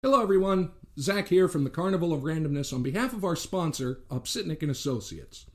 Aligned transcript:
Hello, 0.00 0.22
everyone. 0.22 0.70
Zach 0.96 1.26
here 1.26 1.48
from 1.48 1.64
the 1.64 1.70
Carnival 1.70 2.12
of 2.12 2.22
Randomness 2.22 2.72
on 2.72 2.84
behalf 2.84 3.12
of 3.12 3.24
our 3.24 3.34
sponsor, 3.34 4.04
Upsitnik 4.12 4.62
and 4.62 4.70
Associates. 4.70 5.46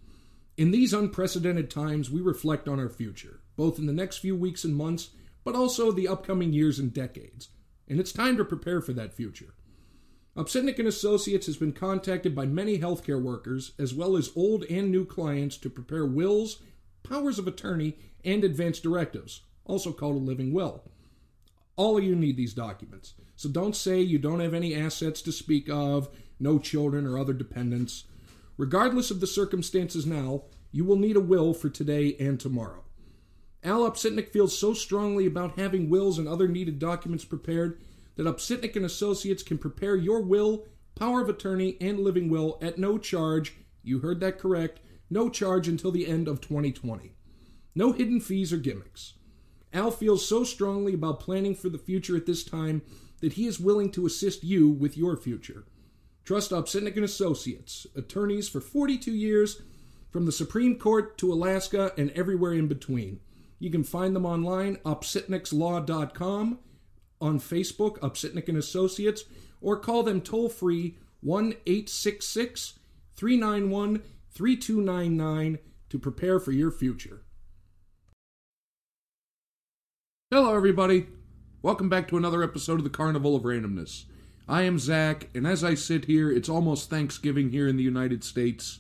In 0.58 0.72
these 0.72 0.92
unprecedented 0.92 1.72
times, 1.72 2.12
we 2.12 2.20
reflect 2.20 2.68
on 2.68 2.78
our 2.78 2.90
future, 2.90 3.40
both 3.56 3.80
in 3.80 3.86
the 3.86 3.94
next 3.94 4.18
few 4.18 4.36
weeks 4.36 4.66
and 4.66 4.76
months, 4.76 5.12
but 5.46 5.56
also 5.56 5.94
the 5.94 6.10
upcoming 6.10 6.52
years 6.52 6.78
and 6.78 6.94
decades. 6.94 7.52
And 7.88 8.02
it's 8.02 8.12
time 8.12 8.36
to 8.36 8.44
prepare 8.44 8.82
for 8.82 8.92
that 8.92 9.14
future. 9.14 9.54
Upsitnik 10.36 10.78
and 10.78 10.90
Associates 10.90 11.46
has 11.46 11.56
been 11.56 11.72
contacted 11.72 12.36
by 12.36 12.46
many 12.46 12.80
healthcare 12.80 13.24
workers, 13.24 13.72
as 13.80 13.94
well 13.94 14.18
as 14.18 14.34
old 14.36 14.66
and 14.66 14.92
new 14.92 15.06
clients, 15.06 15.56
to 15.56 15.70
prepare 15.70 16.06
wills, 16.06 16.62
powers 17.02 17.40
of 17.40 17.48
attorney, 17.48 17.98
and 18.26 18.44
advance 18.44 18.82
directives, 18.82 19.44
also 19.64 19.94
called 19.94 20.18
a 20.18 20.20
living 20.20 20.52
will. 20.52 20.84
All 21.76 21.98
of 21.98 22.04
you 22.04 22.16
need 22.16 22.38
these 22.38 22.54
documents. 22.54 23.16
So 23.36 23.50
don't 23.50 23.76
say 23.76 24.00
you 24.00 24.20
don't 24.20 24.40
have 24.40 24.54
any 24.54 24.76
assets 24.76 25.22
to 25.24 25.32
speak 25.32 25.70
of, 25.70 26.10
no 26.40 26.60
children 26.60 27.06
or 27.06 27.18
other 27.18 27.34
dependents. 27.34 28.06
Regardless 28.58 29.10
of 29.10 29.20
the 29.20 29.28
circumstances 29.28 30.06
now, 30.06 30.44
you 30.72 30.86
will 30.86 30.96
need 30.96 31.16
a 31.16 31.22
will 31.22 31.54
for 31.54 31.70
today 31.70 32.16
and 32.20 32.40
tomorrow. 32.40 32.84
Al 33.64 33.90
Upsitnik 33.90 34.30
feels 34.30 34.58
so 34.58 34.74
strongly 34.74 35.26
about 35.26 35.58
having 35.58 35.90
wills 35.90 36.20
and 36.20 36.28
other 36.28 36.48
needed 36.48 36.80
documents 36.80 37.26
prepared 37.26 37.82
that 38.16 38.28
Upsitnik 38.28 38.76
and 38.76 38.86
Associates 38.86 39.42
can 39.42 39.58
prepare 39.58 39.96
your 39.96 40.22
will, 40.22 40.66
power 40.96 41.22
of 41.22 41.30
attorney, 41.30 41.78
and 41.82 42.00
living 42.00 42.30
will 42.30 42.60
at 42.62 42.78
no 42.78 42.98
charge. 42.98 43.56
You 43.82 44.00
heard 44.00 44.20
that 44.20 44.38
correct. 44.38 44.80
No 45.10 45.30
charge 45.30 45.68
until 45.68 45.92
the 45.92 46.08
end 46.08 46.28
of 46.28 46.42
2020. 46.42 47.16
No 47.76 47.92
hidden 47.92 48.20
fees 48.20 48.54
or 48.54 48.58
gimmicks. 48.58 49.14
Al 49.74 49.92
feels 49.92 50.28
so 50.28 50.44
strongly 50.44 50.94
about 50.94 51.20
planning 51.20 51.56
for 51.56 51.70
the 51.70 51.78
future 51.78 52.16
at 52.16 52.26
this 52.26 52.44
time 52.44 52.82
that 53.22 53.34
he 53.34 53.48
is 53.48 53.60
willing 53.60 53.92
to 53.92 54.06
assist 54.06 54.44
you 54.44 54.70
with 54.70 54.98
your 54.98 55.18
future. 55.18 55.66
Trust 56.24 56.52
Upsitnik 56.52 56.96
and 56.96 57.04
Associates, 57.04 57.88
attorneys 57.96 58.48
for 58.48 58.62
42 58.62 59.12
years, 59.12 59.62
from 60.10 60.26
the 60.26 60.32
Supreme 60.32 60.78
Court 60.78 61.18
to 61.18 61.34
Alaska 61.34 61.92
and 61.98 62.12
everywhere 62.12 62.54
in 62.54 62.68
between. 62.68 63.20
You 63.58 63.72
can 63.72 63.84
find 63.84 64.16
them 64.16 64.26
online, 64.26 64.76
upsitnikslaw.com, 64.86 66.60
on 67.20 67.40
Facebook, 67.40 67.98
Upsitnik 68.00 68.48
and 68.48 68.58
Associates, 68.58 69.24
or 69.62 69.78
call 69.80 70.04
them 70.04 70.22
toll 70.22 70.50
free 70.50 70.98
1 71.22 71.54
866 71.66 72.80
391 73.16 74.04
3299 74.32 75.60
to 75.90 76.00
prepare 76.00 76.40
for 76.40 76.52
your 76.52 76.72
future. 76.72 77.23
Hello, 80.36 80.56
everybody. 80.56 81.06
Welcome 81.62 81.90
back 81.90 82.08
to 82.08 82.18
another 82.18 82.42
episode 82.42 82.80
of 82.80 82.84
the 82.84 82.90
Carnival 82.90 83.36
of 83.36 83.44
Randomness. 83.44 84.06
I 84.50 84.64
am 84.64 84.80
Zach, 84.80 85.30
and 85.36 85.46
as 85.46 85.64
I 85.64 85.76
sit 85.76 86.06
here, 86.06 86.32
it's 86.32 86.50
almost 86.50 86.90
Thanksgiving 86.90 87.52
here 87.52 87.68
in 87.68 87.78
the 87.78 87.84
United 87.84 88.24
States. 88.24 88.80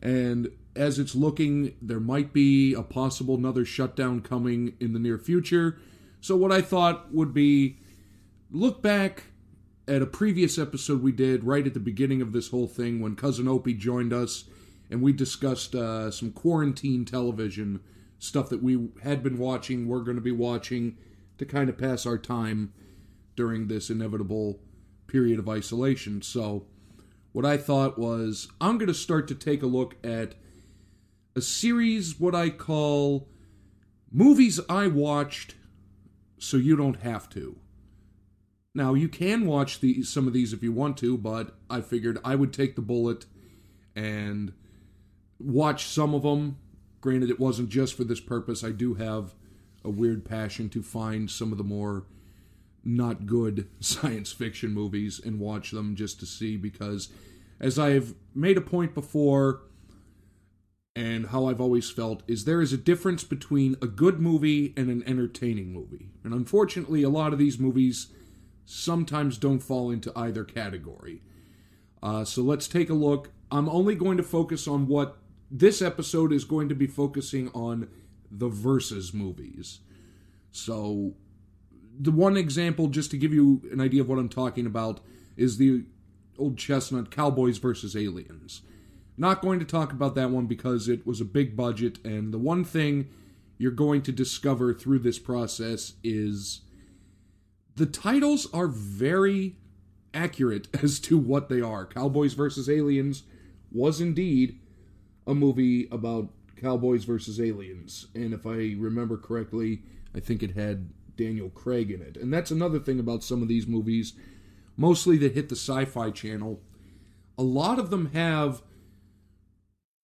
And 0.00 0.52
as 0.76 1.00
it's 1.00 1.16
looking, 1.16 1.74
there 1.82 1.98
might 1.98 2.32
be 2.32 2.74
a 2.74 2.82
possible 2.84 3.34
another 3.34 3.64
shutdown 3.64 4.20
coming 4.20 4.76
in 4.78 4.92
the 4.92 5.00
near 5.00 5.18
future. 5.18 5.80
So, 6.20 6.36
what 6.36 6.52
I 6.52 6.60
thought 6.60 7.12
would 7.12 7.34
be 7.34 7.78
look 8.48 8.82
back 8.82 9.24
at 9.88 10.00
a 10.00 10.06
previous 10.06 10.60
episode 10.60 11.02
we 11.02 11.10
did 11.10 11.42
right 11.42 11.66
at 11.66 11.74
the 11.74 11.80
beginning 11.80 12.22
of 12.22 12.30
this 12.30 12.50
whole 12.50 12.68
thing 12.68 13.00
when 13.00 13.16
Cousin 13.16 13.48
Opie 13.48 13.74
joined 13.74 14.12
us 14.12 14.44
and 14.88 15.02
we 15.02 15.12
discussed 15.12 15.74
uh, 15.74 16.12
some 16.12 16.30
quarantine 16.30 17.04
television 17.04 17.80
stuff 18.22 18.48
that 18.48 18.62
we 18.62 18.88
had 19.02 19.20
been 19.20 19.36
watching, 19.36 19.88
we're 19.88 20.04
going 20.04 20.16
to 20.16 20.22
be 20.22 20.30
watching 20.30 20.96
to 21.38 21.44
kind 21.44 21.68
of 21.68 21.76
pass 21.76 22.06
our 22.06 22.16
time 22.16 22.72
during 23.34 23.66
this 23.66 23.90
inevitable 23.90 24.60
period 25.08 25.40
of 25.40 25.48
isolation. 25.48 26.22
So, 26.22 26.66
what 27.32 27.44
I 27.44 27.56
thought 27.56 27.98
was 27.98 28.46
I'm 28.60 28.78
going 28.78 28.86
to 28.86 28.94
start 28.94 29.26
to 29.28 29.34
take 29.34 29.62
a 29.62 29.66
look 29.66 29.96
at 30.04 30.36
a 31.34 31.40
series, 31.40 32.20
what 32.20 32.34
I 32.34 32.50
call 32.50 33.28
movies 34.12 34.60
I 34.68 34.86
watched 34.86 35.56
so 36.38 36.56
you 36.58 36.76
don't 36.76 37.00
have 37.00 37.28
to. 37.30 37.58
Now, 38.72 38.94
you 38.94 39.08
can 39.08 39.46
watch 39.46 39.80
the, 39.80 40.02
some 40.04 40.28
of 40.28 40.32
these 40.32 40.52
if 40.52 40.62
you 40.62 40.72
want 40.72 40.96
to, 40.98 41.18
but 41.18 41.56
I 41.68 41.80
figured 41.80 42.18
I 42.24 42.36
would 42.36 42.52
take 42.52 42.76
the 42.76 42.82
bullet 42.82 43.26
and 43.96 44.52
watch 45.40 45.86
some 45.86 46.14
of 46.14 46.22
them 46.22 46.58
Granted, 47.02 47.28
it 47.28 47.40
wasn't 47.40 47.68
just 47.68 47.94
for 47.94 48.04
this 48.04 48.20
purpose. 48.20 48.64
I 48.64 48.70
do 48.70 48.94
have 48.94 49.34
a 49.84 49.90
weird 49.90 50.24
passion 50.24 50.70
to 50.70 50.82
find 50.82 51.30
some 51.30 51.52
of 51.52 51.58
the 51.58 51.64
more 51.64 52.06
not 52.84 53.26
good 53.26 53.68
science 53.80 54.32
fiction 54.32 54.72
movies 54.72 55.20
and 55.22 55.38
watch 55.38 55.72
them 55.72 55.94
just 55.94 56.18
to 56.20 56.26
see 56.26 56.56
because 56.56 57.10
as 57.60 57.78
I 57.78 57.90
have 57.90 58.14
made 58.34 58.56
a 58.56 58.62
point 58.62 58.94
before 58.94 59.62
and 60.94 61.28
how 61.28 61.46
I've 61.46 61.60
always 61.60 61.90
felt 61.90 62.22
is 62.28 62.44
there 62.44 62.62
is 62.62 62.72
a 62.72 62.78
difference 62.78 63.24
between 63.24 63.76
a 63.82 63.86
good 63.86 64.20
movie 64.20 64.72
and 64.76 64.88
an 64.88 65.02
entertaining 65.06 65.72
movie. 65.72 66.10
And 66.22 66.32
unfortunately, 66.32 67.02
a 67.02 67.08
lot 67.08 67.32
of 67.32 67.38
these 67.38 67.58
movies 67.58 68.08
sometimes 68.64 69.38
don't 69.38 69.60
fall 69.60 69.90
into 69.90 70.12
either 70.16 70.44
category. 70.44 71.22
Uh, 72.02 72.24
so 72.24 72.42
let's 72.42 72.68
take 72.68 72.90
a 72.90 72.94
look. 72.94 73.30
I'm 73.50 73.68
only 73.68 73.94
going 73.94 74.18
to 74.18 74.22
focus 74.22 74.68
on 74.68 74.86
what 74.86 75.16
this 75.52 75.82
episode 75.82 76.32
is 76.32 76.44
going 76.44 76.70
to 76.70 76.74
be 76.74 76.86
focusing 76.86 77.50
on 77.50 77.88
the 78.30 78.48
versus 78.48 79.12
movies. 79.12 79.80
So, 80.50 81.12
the 82.00 82.10
one 82.10 82.38
example, 82.38 82.88
just 82.88 83.10
to 83.10 83.18
give 83.18 83.34
you 83.34 83.60
an 83.70 83.80
idea 83.80 84.00
of 84.00 84.08
what 84.08 84.18
I'm 84.18 84.30
talking 84.30 84.64
about, 84.64 85.00
is 85.36 85.58
the 85.58 85.84
old 86.38 86.56
chestnut 86.56 87.10
Cowboys 87.10 87.58
versus 87.58 87.94
Aliens. 87.94 88.62
Not 89.18 89.42
going 89.42 89.58
to 89.58 89.66
talk 89.66 89.92
about 89.92 90.14
that 90.14 90.30
one 90.30 90.46
because 90.46 90.88
it 90.88 91.06
was 91.06 91.20
a 91.20 91.26
big 91.26 91.54
budget, 91.54 91.98
and 92.02 92.32
the 92.32 92.38
one 92.38 92.64
thing 92.64 93.10
you're 93.58 93.70
going 93.70 94.00
to 94.02 94.12
discover 94.12 94.72
through 94.72 95.00
this 95.00 95.18
process 95.18 95.92
is 96.02 96.62
the 97.76 97.86
titles 97.86 98.52
are 98.54 98.68
very 98.68 99.56
accurate 100.14 100.68
as 100.82 100.98
to 101.00 101.18
what 101.18 101.50
they 101.50 101.60
are. 101.60 101.84
Cowboys 101.84 102.32
versus 102.32 102.70
Aliens 102.70 103.24
was 103.70 104.00
indeed 104.00 104.58
a 105.26 105.34
movie 105.34 105.88
about 105.90 106.30
cowboys 106.56 107.04
versus 107.04 107.40
aliens. 107.40 108.06
And 108.14 108.32
if 108.32 108.46
I 108.46 108.74
remember 108.78 109.16
correctly, 109.16 109.82
I 110.14 110.20
think 110.20 110.42
it 110.42 110.52
had 110.52 110.90
Daniel 111.16 111.50
Craig 111.50 111.90
in 111.90 112.00
it. 112.00 112.16
And 112.16 112.32
that's 112.32 112.50
another 112.50 112.78
thing 112.78 112.98
about 112.98 113.22
some 113.22 113.42
of 113.42 113.48
these 113.48 113.66
movies, 113.66 114.14
mostly 114.76 115.16
that 115.18 115.34
hit 115.34 115.48
the 115.48 115.56
sci 115.56 115.84
fi 115.84 116.10
channel. 116.10 116.60
A 117.38 117.42
lot 117.42 117.78
of 117.78 117.90
them 117.90 118.10
have 118.12 118.62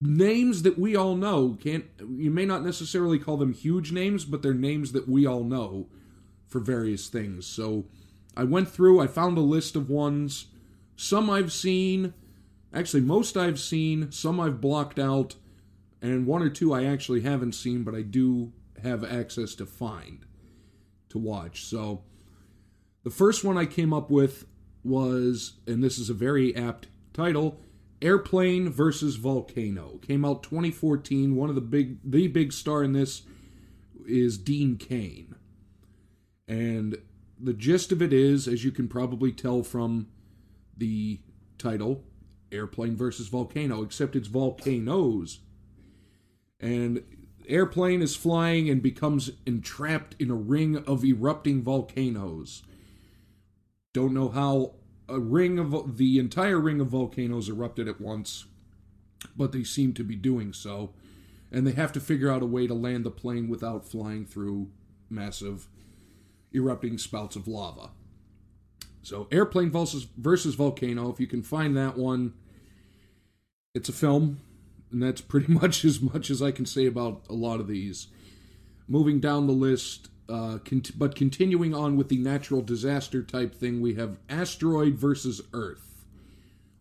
names 0.00 0.62
that 0.62 0.78
we 0.78 0.94
all 0.96 1.16
know. 1.16 1.56
Can't 1.60 1.86
you 2.16 2.30
may 2.30 2.44
not 2.44 2.64
necessarily 2.64 3.18
call 3.18 3.36
them 3.36 3.52
huge 3.52 3.92
names, 3.92 4.24
but 4.24 4.42
they're 4.42 4.54
names 4.54 4.92
that 4.92 5.08
we 5.08 5.26
all 5.26 5.44
know 5.44 5.88
for 6.46 6.60
various 6.60 7.08
things. 7.08 7.46
So 7.46 7.86
I 8.36 8.44
went 8.44 8.68
through, 8.68 9.00
I 9.00 9.06
found 9.06 9.36
a 9.36 9.42
list 9.42 9.76
of 9.76 9.90
ones. 9.90 10.46
Some 10.96 11.28
I've 11.30 11.52
seen, 11.52 12.14
Actually, 12.72 13.02
most 13.02 13.36
I've 13.36 13.58
seen, 13.58 14.12
some 14.12 14.38
I've 14.38 14.60
blocked 14.60 14.98
out, 14.98 15.36
and 16.02 16.26
one 16.26 16.42
or 16.42 16.50
two 16.50 16.72
I 16.72 16.84
actually 16.84 17.22
haven't 17.22 17.52
seen, 17.52 17.82
but 17.82 17.94
I 17.94 18.02
do 18.02 18.52
have 18.82 19.04
access 19.04 19.54
to 19.56 19.66
find 19.66 20.24
to 21.08 21.18
watch. 21.18 21.64
So 21.64 22.02
the 23.04 23.10
first 23.10 23.44
one 23.44 23.56
I 23.56 23.66
came 23.66 23.92
up 23.92 24.10
with 24.10 24.46
was, 24.84 25.54
and 25.66 25.82
this 25.82 25.98
is 25.98 26.10
a 26.10 26.14
very 26.14 26.54
apt 26.54 26.88
title, 27.12 27.60
Airplane 28.00 28.70
versus 28.70 29.16
Volcano. 29.16 29.98
Came 29.98 30.24
out 30.24 30.42
2014. 30.42 31.34
One 31.34 31.48
of 31.48 31.54
the 31.54 31.60
big 31.60 31.98
the 32.04 32.28
big 32.28 32.52
star 32.52 32.84
in 32.84 32.92
this 32.92 33.22
is 34.06 34.38
Dean 34.38 34.76
Cain. 34.76 35.34
And 36.46 36.98
the 37.40 37.52
gist 37.52 37.92
of 37.92 38.00
it 38.00 38.12
is, 38.12 38.46
as 38.46 38.64
you 38.64 38.70
can 38.70 38.88
probably 38.88 39.32
tell 39.32 39.62
from 39.62 40.08
the 40.76 41.20
title, 41.58 42.04
airplane 42.52 42.96
versus 42.96 43.28
volcano, 43.28 43.82
except 43.82 44.16
it's 44.16 44.28
volcanoes. 44.28 45.40
And 46.60 47.02
airplane 47.48 48.02
is 48.02 48.16
flying 48.16 48.68
and 48.68 48.82
becomes 48.82 49.30
entrapped 49.46 50.14
in 50.18 50.30
a 50.30 50.34
ring 50.34 50.76
of 50.76 51.04
erupting 51.04 51.62
volcanoes. 51.62 52.62
Don't 53.92 54.14
know 54.14 54.28
how 54.28 54.74
a 55.08 55.18
ring 55.18 55.58
of 55.58 55.96
the 55.96 56.18
entire 56.18 56.60
ring 56.60 56.80
of 56.80 56.88
volcanoes 56.88 57.48
erupted 57.48 57.88
at 57.88 58.00
once, 58.00 58.44
but 59.36 59.52
they 59.52 59.64
seem 59.64 59.94
to 59.94 60.04
be 60.04 60.16
doing 60.16 60.52
so. 60.52 60.92
And 61.50 61.66
they 61.66 61.72
have 61.72 61.92
to 61.92 62.00
figure 62.00 62.30
out 62.30 62.42
a 62.42 62.46
way 62.46 62.66
to 62.66 62.74
land 62.74 63.04
the 63.04 63.10
plane 63.10 63.48
without 63.48 63.86
flying 63.86 64.26
through 64.26 64.70
massive 65.08 65.68
erupting 66.52 66.98
spouts 66.98 67.36
of 67.36 67.48
lava. 67.48 67.90
So, 69.02 69.26
Airplane 69.30 69.70
versus, 69.70 70.06
versus 70.16 70.54
Volcano, 70.54 71.10
if 71.10 71.18
you 71.20 71.26
can 71.26 71.42
find 71.42 71.76
that 71.76 71.96
one, 71.96 72.34
it's 73.74 73.88
a 73.88 73.92
film, 73.92 74.40
and 74.90 75.02
that's 75.02 75.20
pretty 75.20 75.52
much 75.60 75.84
as 75.84 76.00
much 76.00 76.30
as 76.30 76.42
I 76.42 76.50
can 76.50 76.66
say 76.66 76.86
about 76.86 77.22
a 77.28 77.34
lot 77.34 77.60
of 77.60 77.68
these. 77.68 78.08
Moving 78.86 79.20
down 79.20 79.46
the 79.46 79.52
list, 79.52 80.08
Uh, 80.28 80.58
cont- 80.58 80.98
but 80.98 81.14
continuing 81.14 81.74
on 81.74 81.96
with 81.96 82.08
the 82.08 82.18
natural 82.18 82.60
disaster 82.60 83.22
type 83.22 83.54
thing, 83.54 83.80
we 83.80 83.94
have 83.94 84.18
Asteroid 84.28 84.94
versus 84.98 85.40
Earth. 85.54 86.04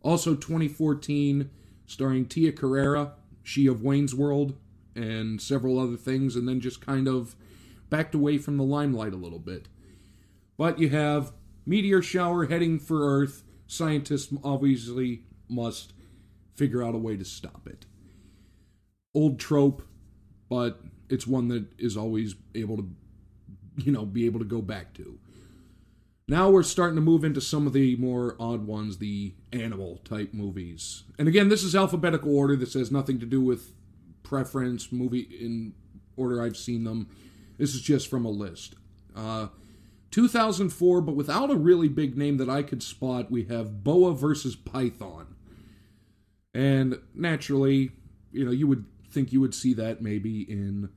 Also 0.01 0.35
2014, 0.35 1.49
starring 1.85 2.25
Tia 2.25 2.51
Carrere, 2.51 3.11
she 3.43 3.65
of 3.67 3.81
Wayne's 3.81 4.13
World, 4.13 4.55
and 4.95 5.41
several 5.41 5.79
other 5.79 5.95
things, 5.95 6.35
and 6.35 6.45
then 6.45 6.59
just 6.59 6.85
kind 6.85 7.07
of 7.07 7.37
backed 7.89 8.13
away 8.15 8.37
from 8.37 8.57
the 8.57 8.63
limelight 8.65 9.13
a 9.13 9.17
little 9.17 9.39
bit. 9.39 9.69
But 10.57 10.77
you 10.79 10.89
have 10.89 11.31
meteor 11.67 12.01
shower 12.01 12.47
heading 12.47 12.79
for 12.79 13.21
Earth. 13.21 13.43
Scientists 13.67 14.33
obviously 14.43 15.23
must 15.49 15.93
figure 16.55 16.83
out 16.83 16.95
a 16.95 16.97
way 16.97 17.17
to 17.17 17.25
stop 17.25 17.67
it. 17.67 17.85
Old 19.13 19.39
trope, 19.39 19.83
but 20.49 20.79
it's 21.09 21.27
one 21.27 21.49
that 21.49 21.67
is 21.77 21.97
always 21.97 22.35
able 22.55 22.77
to, 22.77 22.89
you 23.77 23.91
know, 23.91 24.05
be 24.05 24.25
able 24.25 24.39
to 24.39 24.45
go 24.45 24.61
back 24.61 24.93
to. 24.95 25.19
Now 26.29 26.49
we're 26.49 26.63
starting 26.63 26.95
to 26.95 27.01
move 27.01 27.23
into 27.23 27.39
some 27.39 27.67
of 27.67 27.73
the 27.73 27.95
more 27.95 28.35
odd 28.39 28.65
ones, 28.65 28.97
the 28.97 29.33
animal 29.53 30.01
type 30.03 30.33
movies. 30.33 31.03
And 31.17 31.27
again, 31.27 31.47
this 31.49 31.63
is 31.63 31.75
alphabetical 31.75 32.35
order. 32.35 32.55
This 32.55 32.73
has 32.73 32.91
nothing 32.91 33.19
to 33.19 33.25
do 33.25 33.41
with 33.41 33.71
preference, 34.23 34.91
movie 34.91 35.21
in 35.21 35.73
order 36.17 36.41
I've 36.41 36.57
seen 36.57 36.83
them. 36.83 37.07
This 37.57 37.73
is 37.75 37.81
just 37.81 38.09
from 38.09 38.25
a 38.25 38.29
list. 38.29 38.75
Uh, 39.15 39.47
2004, 40.11 41.01
but 41.01 41.15
without 41.15 41.51
a 41.51 41.55
really 41.55 41.89
big 41.89 42.17
name 42.17 42.37
that 42.37 42.49
I 42.49 42.63
could 42.63 42.81
spot, 42.81 43.31
we 43.31 43.45
have 43.45 43.83
Boa 43.83 44.13
versus 44.13 44.55
Python. 44.55 45.35
And 46.53 46.99
naturally, 47.13 47.91
you 48.31 48.45
know, 48.45 48.51
you 48.51 48.67
would 48.67 48.85
think 49.09 49.31
you 49.31 49.41
would 49.41 49.53
see 49.53 49.73
that 49.73 50.01
maybe 50.01 50.41
in, 50.41 50.89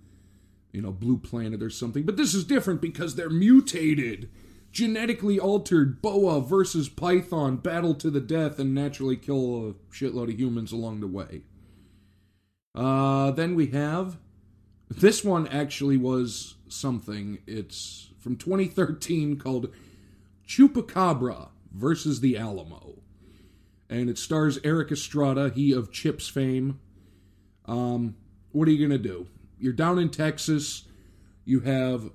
you 0.72 0.80
know, 0.80 0.92
Blue 0.92 1.18
Planet 1.18 1.62
or 1.62 1.70
something. 1.70 2.04
But 2.04 2.16
this 2.16 2.34
is 2.34 2.44
different 2.44 2.80
because 2.80 3.14
they're 3.14 3.30
mutated. 3.30 4.30
Genetically 4.72 5.38
altered 5.38 6.00
Boa 6.00 6.40
versus 6.40 6.88
Python 6.88 7.56
battle 7.56 7.94
to 7.96 8.08
the 8.08 8.20
death 8.20 8.58
and 8.58 8.72
naturally 8.72 9.16
kill 9.16 9.68
a 9.68 9.92
shitload 9.92 10.32
of 10.32 10.38
humans 10.38 10.70
along 10.70 11.00
the 11.00 11.08
way. 11.08 11.42
Uh, 12.74 13.32
then 13.32 13.56
we 13.56 13.66
have. 13.68 14.18
This 14.88 15.24
one 15.24 15.48
actually 15.48 15.96
was 15.96 16.54
something. 16.68 17.38
It's 17.46 18.09
from 18.20 18.36
2013 18.36 19.38
called 19.38 19.72
Chupacabra 20.46 21.48
versus 21.72 22.20
the 22.20 22.36
Alamo. 22.36 22.98
And 23.88 24.08
it 24.08 24.18
stars 24.18 24.58
Erik 24.62 24.92
Estrada, 24.92 25.50
he 25.50 25.72
of 25.72 25.90
Chips 25.90 26.28
fame. 26.28 26.78
Um, 27.66 28.16
what 28.52 28.68
are 28.68 28.70
you 28.70 28.86
going 28.86 29.02
to 29.02 29.08
do? 29.08 29.26
You're 29.58 29.72
down 29.72 29.98
in 29.98 30.10
Texas. 30.10 30.84
You 31.44 31.60
have 31.60 32.10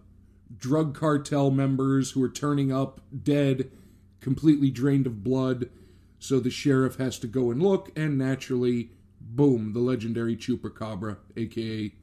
drug 0.57 0.95
cartel 0.97 1.51
members 1.51 2.11
who 2.11 2.23
are 2.23 2.29
turning 2.29 2.71
up 2.71 3.01
dead, 3.23 3.71
completely 4.19 4.69
drained 4.69 5.07
of 5.07 5.23
blood. 5.23 5.69
So 6.19 6.39
the 6.39 6.49
sheriff 6.49 6.95
has 6.95 7.19
to 7.19 7.27
go 7.27 7.51
and 7.51 7.61
look, 7.61 7.91
and 7.95 8.17
naturally, 8.17 8.91
boom, 9.19 9.73
the 9.73 9.79
legendary 9.79 10.35
Chupacabra, 10.35 11.17
aka 11.35 11.93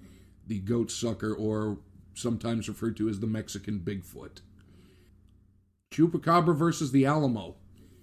the 0.46 0.58
goat 0.58 0.90
sucker, 0.90 1.34
or 1.34 1.78
sometimes 2.14 2.68
referred 2.68 2.96
to 2.96 3.08
as 3.08 3.20
the 3.20 3.26
Mexican 3.26 3.80
Bigfoot. 3.80 4.40
Chupacabra 5.92 6.56
versus 6.56 6.92
the 6.92 7.06
Alamo. 7.06 7.56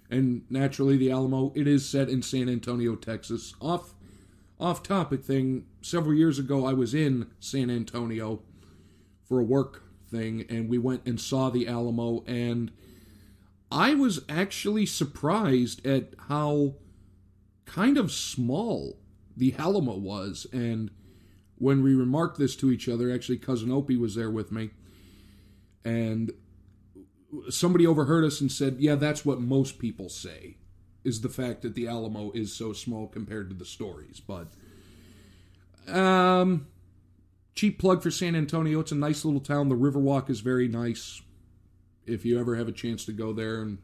And 0.10 0.44
naturally, 0.50 0.98
the 0.98 1.12
Alamo, 1.12 1.52
it 1.56 1.68
is 1.68 1.88
set 1.88 2.10
in 2.10 2.22
San 2.22 2.50
Antonio, 2.50 2.96
Texas. 2.96 3.54
Off 3.62 3.94
off 4.60 4.84
topic 4.84 5.24
thing, 5.24 5.66
several 5.82 6.14
years 6.14 6.38
ago, 6.38 6.66
I 6.66 6.74
was 6.74 6.94
in 6.94 7.28
San 7.40 7.70
Antonio 7.70 8.42
for 9.26 9.40
a 9.40 9.44
work 9.44 9.84
thing, 10.12 10.46
and 10.50 10.68
we 10.68 10.78
went 10.78 11.06
and 11.06 11.20
saw 11.20 11.50
the 11.50 11.68
Alamo, 11.68 12.24
and 12.28 12.72
I 13.72 13.94
was 13.94 14.26
actually 14.28 14.86
surprised 14.86 15.86
at 15.86 16.14
how 16.28 16.76
kind 17.66 17.98
of 17.98 18.12
small 18.12 18.98
the 19.38 19.56
Alamo 19.58 19.96
was. 19.96 20.48
And 20.52 20.92
when 21.60 21.84
we 21.84 21.94
remarked 21.94 22.40
this 22.40 22.56
to 22.56 22.72
each 22.72 22.90
other, 22.90 23.12
actually, 23.14 23.38
cousin 23.38 23.72
Opie 23.72 23.98
was 23.98 24.16
there 24.16 24.32
with 24.32 24.52
me, 24.52 24.72
and 25.86 26.32
somebody 27.50 27.86
overheard 27.86 28.24
us 28.24 28.42
and 28.42 28.52
said, 28.52 28.78
"Yeah, 28.80 28.96
that's 28.96 29.24
what 29.24 29.40
most 29.40 29.78
people 29.78 30.10
say." 30.10 30.58
Is 31.04 31.22
the 31.22 31.30
fact 31.30 31.62
that 31.62 31.76
the 31.76 31.88
Alamo 31.88 32.32
is 32.32 32.54
so 32.54 32.74
small 32.74 33.08
compared 33.08 33.50
to 33.50 33.56
the 33.56 33.66
stories, 33.66 34.20
but 34.20 34.48
um, 35.88 36.68
cheap 37.56 37.80
plug 37.80 38.04
for 38.04 38.12
San 38.12 38.36
Antonio. 38.36 38.80
It's 38.80 38.92
a 38.92 38.96
nice 38.96 39.24
little 39.24 39.40
town. 39.40 39.70
The 39.70 39.76
Riverwalk 39.76 40.30
is 40.30 40.42
very 40.42 40.68
nice. 40.68 41.22
If 42.06 42.26
you 42.26 42.40
ever 42.40 42.56
have 42.56 42.68
a 42.68 42.74
chance 42.74 43.06
to 43.06 43.14
go 43.14 43.34
there 43.34 43.62
and 43.62 43.78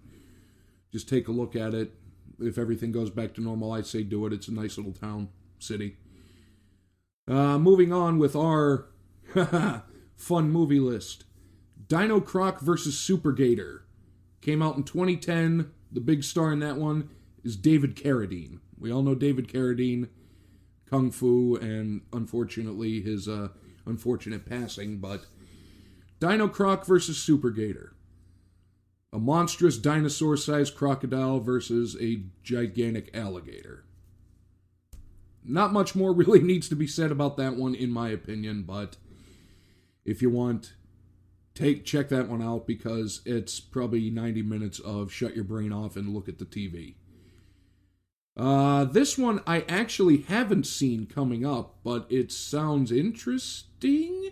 just 0.91 1.07
take 1.07 1.27
a 1.27 1.31
look 1.31 1.55
at 1.55 1.73
it, 1.73 1.93
if 2.39 2.57
everything 2.57 2.91
goes 2.91 3.09
back 3.09 3.33
to 3.35 3.41
normal, 3.41 3.71
I'd 3.71 3.85
say 3.85 4.03
do 4.03 4.25
it. 4.25 4.33
It's 4.33 4.47
a 4.47 4.53
nice 4.53 4.77
little 4.77 4.93
town, 4.93 5.29
city. 5.59 5.97
Uh, 7.27 7.57
moving 7.57 7.91
on 7.91 8.19
with 8.19 8.35
our 8.35 8.87
fun 10.15 10.51
movie 10.51 10.79
list 10.79 11.25
Dino 11.87 12.19
Croc 12.19 12.61
versus 12.61 12.97
Super 12.97 13.31
Gator. 13.31 13.85
Came 14.41 14.61
out 14.61 14.77
in 14.77 14.83
2010. 14.83 15.71
The 15.91 16.01
big 16.01 16.23
star 16.23 16.51
in 16.51 16.59
that 16.59 16.77
one 16.77 17.09
is 17.43 17.55
David 17.55 17.95
Carradine. 17.95 18.59
We 18.77 18.91
all 18.91 19.01
know 19.01 19.15
David 19.15 19.47
Carradine, 19.47 20.09
Kung 20.89 21.11
Fu, 21.11 21.55
and 21.55 22.01
unfortunately 22.11 23.01
his 23.01 23.27
uh, 23.27 23.49
unfortunate 23.85 24.45
passing. 24.45 24.97
But 24.97 25.25
Dino 26.19 26.47
Croc 26.47 26.85
versus 26.85 27.17
Super 27.17 27.49
Gator. 27.49 27.95
A 29.13 29.19
monstrous 29.19 29.77
dinosaur 29.77 30.35
sized 30.37 30.75
crocodile 30.75 31.39
versus 31.39 31.95
a 32.01 32.23
gigantic 32.43 33.09
alligator. 33.15 33.85
Not 35.47 35.73
much 35.73 35.95
more 35.95 36.13
really 36.15 36.41
needs 36.41 36.69
to 36.69 36.75
be 36.75 36.87
said 36.87 37.11
about 37.11 37.37
that 37.37 37.55
one, 37.55 37.75
in 37.75 37.91
my 37.91 38.09
opinion, 38.09 38.63
but 38.63 38.97
if 40.03 40.21
you 40.21 40.29
want, 40.29 40.73
take 41.53 41.85
check 41.85 42.09
that 42.09 42.29
one 42.29 42.41
out 42.41 42.67
because 42.67 43.21
it's 43.25 43.59
probably 43.59 44.09
90 44.09 44.41
minutes 44.43 44.79
of 44.79 45.11
shut 45.11 45.35
your 45.35 45.45
brain 45.45 45.71
off 45.71 45.95
and 45.95 46.13
look 46.13 46.27
at 46.27 46.37
the 46.37 46.45
TV. 46.45 46.95
Uh, 48.37 48.83
this 48.83 49.17
one 49.17 49.41
I 49.47 49.61
actually 49.61 50.17
haven't 50.17 50.67
seen 50.67 51.05
coming 51.05 51.45
up, 51.45 51.77
but 51.83 52.05
it 52.09 52.31
sounds 52.31 52.91
interesting. 52.91 54.31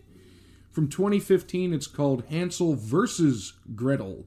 From 0.72 0.90
2015, 0.90 1.74
it's 1.74 1.88
called 1.88 2.26
Hansel 2.30 2.76
versus 2.76 3.54
Gretel, 3.76 4.26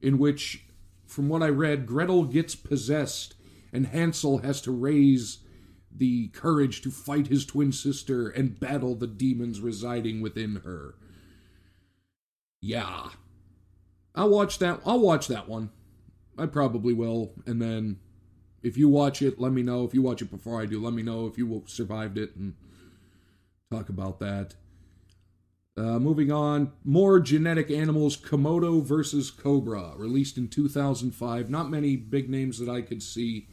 in 0.00 0.18
which, 0.18 0.66
from 1.06 1.28
what 1.28 1.42
I 1.42 1.48
read, 1.48 1.86
Gretel 1.86 2.24
gets 2.24 2.54
possessed 2.54 3.34
and 3.72 3.86
Hansel 3.88 4.38
has 4.38 4.60
to 4.62 4.70
raise 4.70 5.38
the 5.96 6.28
courage 6.28 6.82
to 6.82 6.90
fight 6.90 7.26
his 7.26 7.44
twin 7.44 7.72
sister 7.72 8.28
and 8.28 8.58
battle 8.58 8.94
the 8.94 9.06
demons 9.06 9.60
residing 9.60 10.20
within 10.20 10.62
her. 10.64 10.94
Yeah. 12.60 13.10
I'll 14.14 14.30
watch 14.30 14.58
that 14.58 14.80
I'll 14.84 15.00
watch 15.00 15.28
that 15.28 15.48
one. 15.48 15.70
I 16.38 16.46
probably 16.46 16.92
will 16.92 17.32
and 17.46 17.60
then 17.60 17.98
if 18.62 18.76
you 18.76 18.88
watch 18.88 19.22
it, 19.22 19.40
let 19.40 19.52
me 19.52 19.62
know. 19.62 19.84
If 19.84 19.92
you 19.92 20.02
watch 20.02 20.22
it 20.22 20.30
before 20.30 20.60
I 20.60 20.66
do, 20.66 20.80
let 20.80 20.94
me 20.94 21.02
know 21.02 21.26
if 21.26 21.36
you 21.36 21.64
survived 21.66 22.16
it 22.16 22.36
and 22.36 22.54
talk 23.70 23.88
about 23.88 24.20
that. 24.20 24.54
Uh, 25.76 25.98
moving 25.98 26.30
on, 26.30 26.70
more 26.84 27.18
genetic 27.18 27.70
animals 27.70 28.16
Komodo 28.16 28.82
versus 28.82 29.30
Cobra, 29.30 29.94
released 29.96 30.36
in 30.36 30.48
2005. 30.48 31.48
Not 31.48 31.70
many 31.70 31.96
big 31.96 32.28
names 32.28 32.58
that 32.58 32.68
I 32.68 32.82
could 32.82 33.02
see 33.02 33.48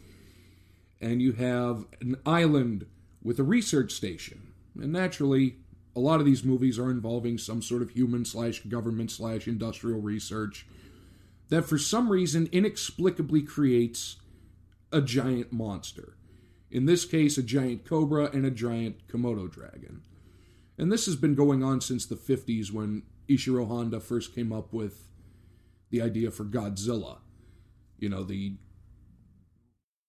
and 1.01 1.22
you 1.22 1.34
have 1.34 1.86
an 2.01 2.18
island 2.25 2.86
with 3.24 3.39
a 3.39 3.44
research 3.44 3.91
station. 3.91 4.53
And 4.79 4.94
naturally, 4.94 5.58
a 5.96 6.00
lot 6.00 6.20
of 6.20 6.25
these 6.25 6.44
movies 6.44 6.79
are 6.79 6.91
involving 6.91 7.38
some 7.38 7.62
sort 7.62 7.82
of 7.82 7.91
human 7.91 8.25
slash 8.25 8.62
government 8.62 9.12
slash 9.12 9.48
industrial 9.48 10.01
research 10.01 10.65
that 11.50 11.65
for 11.65 11.77
some 11.77 12.10
reason 12.10 12.48
inexplicably 12.51 13.41
creates 13.41 14.18
a 14.91 15.01
giant 15.01 15.51
monster. 15.51 16.15
In 16.72 16.86
this 16.86 17.06
case, 17.06 17.38
a 17.38 17.44
giant 17.44 17.86
cobra 17.86 18.29
and 18.32 18.46
a 18.46 18.51
giant 18.51 19.08
Komodo 19.08 19.51
dragon. 19.51 20.01
And 20.77 20.91
this 20.91 21.06
has 21.08 21.15
been 21.15 21.36
going 21.36 21.63
on 21.63 21.82
since 21.82 22.06
the 22.06 22.15
50s 22.15 22.72
when 22.72 23.03
Ishiro 23.27 23.68
Honda 23.68 24.00
first 24.00 24.34
came 24.34 24.53
up 24.53 24.72
with 24.72 25.08
the 25.89 26.01
idea 26.01 26.32
for 26.32 26.46
Godzilla. 26.46 27.18
You 27.98 28.10
know, 28.10 28.24
the 28.24 28.53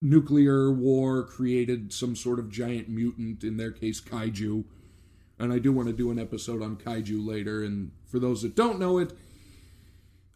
nuclear 0.01 0.71
war 0.71 1.23
created 1.23 1.93
some 1.93 2.15
sort 2.15 2.39
of 2.39 2.49
giant 2.49 2.89
mutant, 2.89 3.43
in 3.43 3.57
their 3.57 3.71
case, 3.71 4.01
kaiju. 4.01 4.63
And 5.37 5.53
I 5.53 5.59
do 5.59 5.71
want 5.71 5.87
to 5.87 5.93
do 5.93 6.11
an 6.11 6.19
episode 6.19 6.61
on 6.61 6.75
kaiju 6.75 7.25
later. 7.25 7.63
And 7.63 7.91
for 8.05 8.19
those 8.19 8.41
that 8.41 8.55
don't 8.55 8.79
know 8.79 8.97
it, 8.97 9.13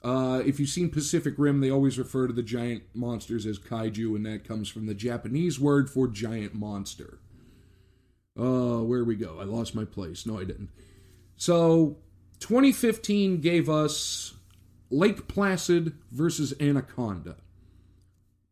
uh, 0.04 0.44
if 0.46 0.60
you've 0.60 0.70
seen 0.70 0.90
Pacific 0.90 1.34
Rim, 1.38 1.62
they 1.62 1.72
always 1.72 1.98
refer 1.98 2.28
to 2.28 2.34
the 2.34 2.44
giant 2.44 2.84
monsters 2.94 3.48
as 3.48 3.58
kaiju, 3.58 4.16
and 4.16 4.24
that 4.28 4.48
comes 4.48 4.70
from 4.70 4.86
the 4.86 4.94
Japanese 4.94 5.60
word 5.60 5.90
for 5.90 6.08
giant 6.08 6.54
monster. 6.54 7.18
Uh, 8.40 8.82
where 8.82 9.04
we 9.04 9.16
go? 9.16 9.40
I 9.40 9.46
lost 9.46 9.74
my 9.74 9.84
place. 9.84 10.28
No, 10.28 10.40
I 10.40 10.44
didn't. 10.44 10.70
So, 11.38 11.98
2015 12.40 13.42
gave 13.42 13.68
us 13.68 14.36
Lake 14.92 15.28
Placid 15.28 15.94
versus 16.12 16.54
Anaconda. 16.60 17.38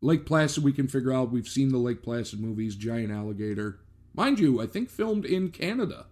Lake 0.03 0.25
Placid, 0.25 0.65
we 0.65 0.73
can 0.73 0.89
figure 0.89 1.13
out. 1.13 1.31
We've 1.31 1.47
seen 1.47 1.69
the 1.69 1.77
Lake 1.77 2.03
Placid 2.03 2.41
movies, 2.41 2.75
Giant 2.75 3.09
Alligator. 3.09 3.79
Mind 4.13 4.37
you, 4.37 4.61
I 4.61 4.67
think 4.67 4.89
filmed 4.89 5.23
in 5.23 5.49
Canada, 5.49 6.07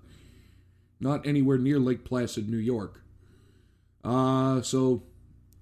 not 1.00 1.28
anywhere 1.28 1.58
near 1.58 1.78
Lake 1.78 2.06
Placid, 2.06 2.50
New 2.50 2.58
York. 2.58 3.04
Uh, 4.02 4.62
so, 4.62 5.04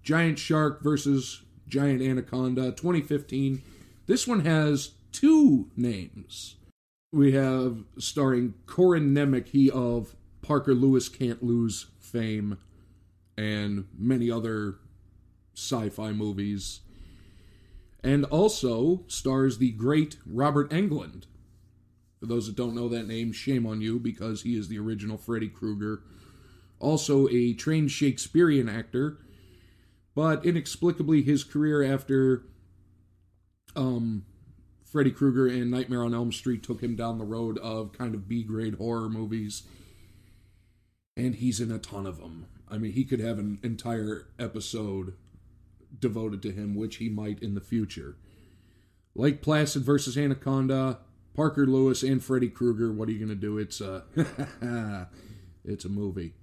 Giant 0.04 0.38
Shark 0.38 0.84
versus 0.84 1.42
Giant 1.68 2.04
Anaconda, 2.04 2.72
2015. 2.72 3.64
This 4.06 4.28
one 4.28 4.46
has 4.46 4.92
two 5.12 5.72
names. 5.76 6.56
We 7.12 7.32
have 7.32 7.84
starring 7.98 8.54
Corin 8.68 9.12
Nemec, 9.12 9.48
he 9.48 9.72
of 9.72 10.16
Parker 10.44 10.76
Lewis 10.76 11.10
Can't 11.10 11.42
Lose 11.42 11.88
fame, 12.00 12.60
and 13.36 13.88
many 13.98 14.30
other 14.30 14.76
sci 15.56 15.90
fi 15.90 16.12
movies. 16.12 16.82
And 18.04 18.26
also 18.26 19.04
stars 19.08 19.58
the 19.58 19.72
great 19.72 20.18
Robert 20.26 20.70
Englund. 20.72 21.24
For 22.20 22.26
those 22.26 22.48
that 22.48 22.56
don't 22.56 22.76
know 22.76 22.90
that 22.90 23.08
name, 23.08 23.32
shame 23.32 23.66
on 23.66 23.82
you 23.82 24.00
because 24.00 24.42
he 24.42 24.58
is 24.58 24.68
the 24.68 24.80
original 24.80 25.18
Freddy 25.18 25.48
Krueger. 25.48 26.04
Also 26.80 27.28
a 27.30 27.54
trained 27.54 27.92
Shakespearean 27.92 28.70
actor, 28.70 29.18
but 30.16 30.46
inexplicably 30.46 31.22
his 31.22 31.44
career 31.44 31.84
after 31.84 32.46
um, 33.76 34.26
Freddy 34.86 35.12
Krueger 35.12 35.48
and 35.48 35.70
Nightmare 35.70 36.04
on 36.04 36.14
Elm 36.14 36.32
Street 36.32 36.64
took 36.64 36.82
him 36.82 36.96
down 36.96 37.18
the 37.18 37.26
road 37.26 37.58
of 37.60 37.94
kind 37.94 38.16
of 38.16 38.28
B 38.28 38.44
grade 38.44 38.76
horror 38.76 39.10
movies. 39.10 39.64
And 41.16 41.36
he's 41.36 41.60
in 41.60 41.72
a 41.72 41.78
ton 41.78 42.06
of 42.06 42.18
them. 42.18 42.48
I 42.70 42.78
mean, 42.78 42.94
he 42.94 43.04
could 43.04 43.20
have 43.20 43.40
an 43.40 43.60
entire 43.62 44.28
episode 44.40 45.14
devoted 45.98 46.42
to 46.44 46.52
him, 46.52 46.76
which 46.76 46.98
he 46.98 47.10
might 47.10 47.42
in 47.42 47.56
the 47.56 47.62
future. 47.62 48.18
Lake 49.16 49.42
Placid 49.42 49.84
versus 49.84 50.18
Anaconda, 50.18 51.00
Parker 51.34 51.66
Lewis 51.66 52.04
and 52.04 52.24
Freddy 52.24 52.50
Krueger. 52.50 52.92
What 52.92 53.10
are 53.10 53.12
you 53.12 53.26
going 53.26 53.30
to 53.30 53.36
do? 53.36 53.58
It's 53.58 53.82
a, 53.82 54.04
it's 55.66 55.86
a 55.86 55.90
movie. 55.90 56.34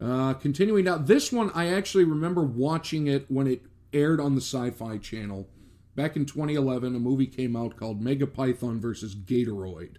Uh, 0.00 0.34
continuing 0.34 0.84
now, 0.84 0.96
this 0.96 1.32
one 1.32 1.50
I 1.54 1.72
actually 1.72 2.04
remember 2.04 2.42
watching 2.42 3.06
it 3.06 3.26
when 3.28 3.46
it 3.46 3.62
aired 3.92 4.20
on 4.20 4.34
the 4.34 4.40
Sci-Fi 4.40 4.98
Channel 4.98 5.48
back 5.96 6.14
in 6.14 6.24
2011. 6.24 6.94
A 6.94 6.98
movie 6.98 7.26
came 7.26 7.56
out 7.56 7.76
called 7.76 8.00
Mega 8.00 8.26
Python 8.26 8.80
versus 8.80 9.14
Gatoroid. 9.14 9.96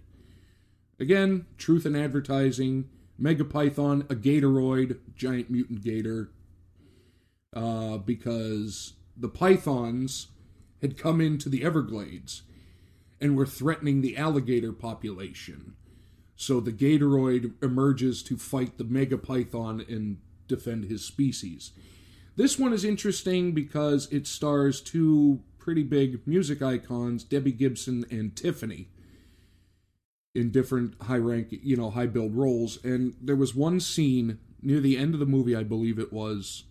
Again, 0.99 1.45
truth 1.57 1.85
in 1.85 1.95
advertising. 1.95 2.89
Mega 3.17 3.43
Python, 3.43 4.05
a 4.09 4.15
Gatoroid, 4.15 4.97
giant 5.15 5.49
mutant 5.49 5.81
gator, 5.83 6.31
uh, 7.53 7.97
because 7.97 8.93
the 9.17 9.29
pythons 9.29 10.27
had 10.81 10.97
come 10.97 11.19
into 11.19 11.49
the 11.49 11.63
Everglades 11.63 12.43
and 13.19 13.35
were 13.35 13.45
threatening 13.45 14.01
the 14.01 14.17
alligator 14.17 14.71
population. 14.71 15.75
So 16.35 16.59
the 16.61 16.71
Gatoroid 16.71 17.61
emerges 17.61 18.23
to 18.23 18.37
fight 18.37 18.77
the 18.77 18.85
Mega 18.85 19.17
Python 19.17 19.83
and 19.89 20.17
defend 20.47 20.85
his 20.85 21.03
species. 21.03 21.71
This 22.37 22.57
one 22.57 22.71
is 22.71 22.85
interesting 22.85 23.51
because 23.51 24.07
it 24.11 24.25
stars 24.25 24.79
two 24.79 25.41
pretty 25.57 25.83
big 25.83 26.25
music 26.25 26.61
icons, 26.61 27.25
Debbie 27.25 27.51
Gibson 27.51 28.05
and 28.09 28.35
Tiffany, 28.35 28.87
in 30.33 30.49
different 30.49 30.95
high 31.03 31.17
rank, 31.17 31.47
you 31.51 31.75
know, 31.75 31.89
high 31.89 32.05
build 32.05 32.35
roles. 32.35 32.83
And 32.85 33.15
there 33.21 33.35
was 33.35 33.53
one 33.53 33.81
scene 33.81 34.39
near 34.61 34.79
the 34.79 34.97
end 34.97 35.13
of 35.13 35.19
the 35.19 35.25
movie, 35.25 35.55
I 35.55 35.63
believe 35.63 35.99
it 35.99 36.13
was. 36.13 36.63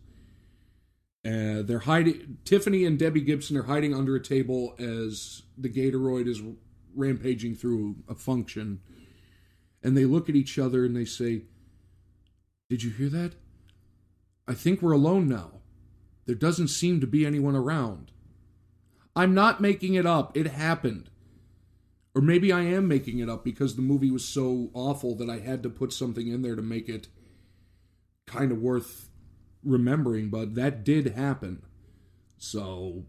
Uh, 1.24 1.62
they're 1.62 1.80
hiding. 1.80 2.38
Tiffany 2.44 2.84
and 2.84 2.98
Debbie 2.98 3.20
Gibson 3.20 3.56
are 3.56 3.64
hiding 3.64 3.94
under 3.94 4.14
a 4.14 4.22
table 4.22 4.74
as 4.78 5.42
the 5.56 5.68
Gatoroid 5.68 6.28
is 6.28 6.42
rampaging 6.94 7.54
through 7.54 7.96
a 8.08 8.14
function, 8.14 8.80
and 9.82 9.96
they 9.96 10.04
look 10.04 10.28
at 10.28 10.36
each 10.36 10.58
other 10.58 10.84
and 10.84 10.96
they 10.96 11.04
say, 11.04 11.42
"Did 12.70 12.82
you 12.82 12.90
hear 12.90 13.08
that? 13.08 13.34
I 14.46 14.54
think 14.54 14.80
we're 14.80 14.92
alone 14.92 15.28
now. 15.28 15.60
There 16.26 16.36
doesn't 16.36 16.68
seem 16.68 17.00
to 17.00 17.06
be 17.06 17.26
anyone 17.26 17.56
around." 17.56 18.12
I'm 19.18 19.34
not 19.34 19.60
making 19.60 19.94
it 19.94 20.06
up. 20.06 20.36
It 20.36 20.46
happened. 20.46 21.10
Or 22.14 22.22
maybe 22.22 22.52
I 22.52 22.60
am 22.60 22.86
making 22.86 23.18
it 23.18 23.28
up 23.28 23.44
because 23.44 23.74
the 23.74 23.82
movie 23.82 24.12
was 24.12 24.24
so 24.24 24.70
awful 24.74 25.16
that 25.16 25.28
I 25.28 25.40
had 25.40 25.62
to 25.64 25.68
put 25.68 25.92
something 25.92 26.28
in 26.28 26.42
there 26.42 26.54
to 26.54 26.62
make 26.62 26.88
it 26.88 27.08
kind 28.26 28.52
of 28.52 28.62
worth 28.62 29.07
remembering, 29.64 30.30
but 30.30 30.54
that 30.54 30.84
did 30.84 31.14
happen. 31.14 31.62
So 32.38 33.04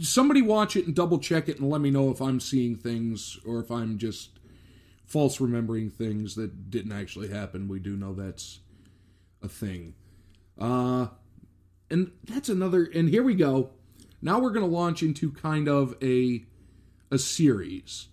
somebody 0.00 0.42
watch 0.42 0.76
it 0.76 0.86
and 0.86 0.94
double 0.94 1.18
check 1.18 1.48
it 1.48 1.58
and 1.58 1.70
let 1.70 1.80
me 1.80 1.90
know 1.90 2.10
if 2.10 2.20
I'm 2.20 2.40
seeing 2.40 2.76
things 2.76 3.38
or 3.46 3.60
if 3.60 3.70
I'm 3.70 3.98
just 3.98 4.38
false 5.06 5.40
remembering 5.40 5.90
things 5.90 6.34
that 6.34 6.70
didn't 6.70 6.92
actually 6.92 7.28
happen. 7.28 7.68
We 7.68 7.78
do 7.78 7.96
know 7.96 8.14
that's 8.14 8.60
a 9.42 9.48
thing. 9.48 9.94
Uh 10.58 11.08
and 11.90 12.12
that's 12.24 12.48
another 12.48 12.84
and 12.94 13.08
here 13.08 13.22
we 13.22 13.34
go. 13.34 13.70
Now 14.22 14.38
we're 14.38 14.50
going 14.50 14.64
to 14.64 14.76
launch 14.76 15.02
into 15.02 15.30
kind 15.30 15.68
of 15.68 15.94
a 16.02 16.44
a 17.10 17.18
series. 17.18 18.08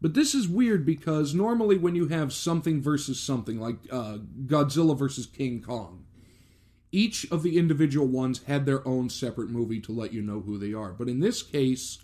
But 0.00 0.14
this 0.14 0.34
is 0.34 0.48
weird 0.48 0.86
because 0.86 1.34
normally 1.34 1.76
when 1.76 1.94
you 1.94 2.08
have 2.08 2.32
something 2.32 2.80
versus 2.80 3.20
something 3.20 3.60
like 3.60 3.76
uh, 3.90 4.18
Godzilla 4.46 4.96
versus 4.96 5.26
King 5.26 5.60
Kong, 5.60 6.06
each 6.92 7.30
of 7.30 7.42
the 7.42 7.58
individual 7.58 8.06
ones 8.06 8.42
had 8.44 8.66
their 8.66 8.86
own 8.86 9.08
separate 9.08 9.50
movie 9.50 9.80
to 9.80 9.92
let 9.92 10.12
you 10.12 10.22
know 10.22 10.40
who 10.40 10.58
they 10.58 10.72
are. 10.72 10.92
But 10.92 11.08
in 11.08 11.20
this 11.20 11.42
case, 11.42 11.98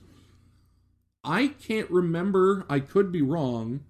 I 1.25 1.49
can't 1.49 1.90
remember, 1.90 2.64
I 2.69 2.81
could 2.81 3.11
be 3.11 3.23
wrong, 3.23 3.81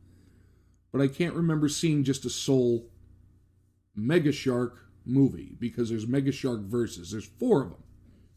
but 0.93 1.03
I 1.03 1.09
can't 1.09 1.35
remember 1.35 1.69
seeing 1.69 2.05
just 2.05 2.25
a 2.25 2.31
sole 2.31 2.87
Mega 3.95 4.33
Shark 4.33 4.87
movie 5.05 5.57
because 5.59 5.91
there's 5.91 6.07
Mega 6.07 6.33
Shark 6.33 6.61
versus. 6.61 7.11
There's 7.11 7.27
four 7.27 7.63
of 7.63 7.71
them. 7.71 7.83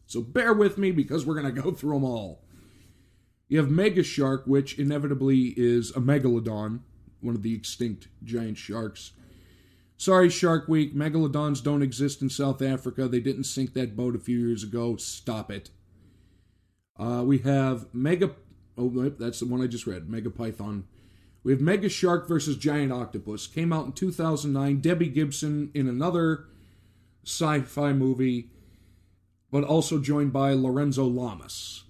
So 0.06 0.20
bear 0.20 0.52
with 0.52 0.76
me 0.76 0.90
because 0.90 1.24
we're 1.24 1.40
going 1.40 1.54
to 1.54 1.62
go 1.62 1.70
through 1.72 1.94
them 1.94 2.04
all. 2.04 2.42
You 3.48 3.58
have 3.58 3.70
Mega 3.70 4.02
Shark, 4.02 4.44
which 4.46 4.78
inevitably 4.78 5.54
is 5.56 5.90
a 5.90 6.00
megalodon, 6.00 6.80
one 7.20 7.34
of 7.34 7.42
the 7.42 7.54
extinct 7.54 8.08
giant 8.22 8.58
sharks. 8.58 9.12
Sorry, 10.00 10.30
Shark 10.30 10.66
Week. 10.66 10.96
Megalodons 10.96 11.62
don't 11.62 11.82
exist 11.82 12.22
in 12.22 12.30
South 12.30 12.62
Africa. 12.62 13.06
They 13.06 13.20
didn't 13.20 13.44
sink 13.44 13.74
that 13.74 13.96
boat 13.96 14.16
a 14.16 14.18
few 14.18 14.38
years 14.38 14.62
ago. 14.62 14.96
Stop 14.96 15.50
it. 15.50 15.68
Uh, 16.98 17.22
we 17.22 17.36
have 17.40 17.84
Mega. 17.92 18.30
Oh, 18.78 18.88
that's 19.10 19.40
the 19.40 19.44
one 19.44 19.60
I 19.60 19.66
just 19.66 19.86
read. 19.86 20.08
Mega 20.08 20.30
Python. 20.30 20.84
We 21.44 21.52
have 21.52 21.60
Mega 21.60 21.90
Shark 21.90 22.26
versus 22.26 22.56
Giant 22.56 22.92
Octopus. 22.92 23.46
Came 23.46 23.74
out 23.74 23.84
in 23.84 23.92
2009. 23.92 24.80
Debbie 24.80 25.10
Gibson 25.10 25.70
in 25.74 25.86
another 25.86 26.46
sci 27.26 27.60
fi 27.60 27.92
movie 27.92 28.48
but 29.50 29.64
also 29.64 29.98
joined 29.98 30.32
by 30.32 30.54
Lorenzo 30.54 31.04
Lamas. 31.04 31.84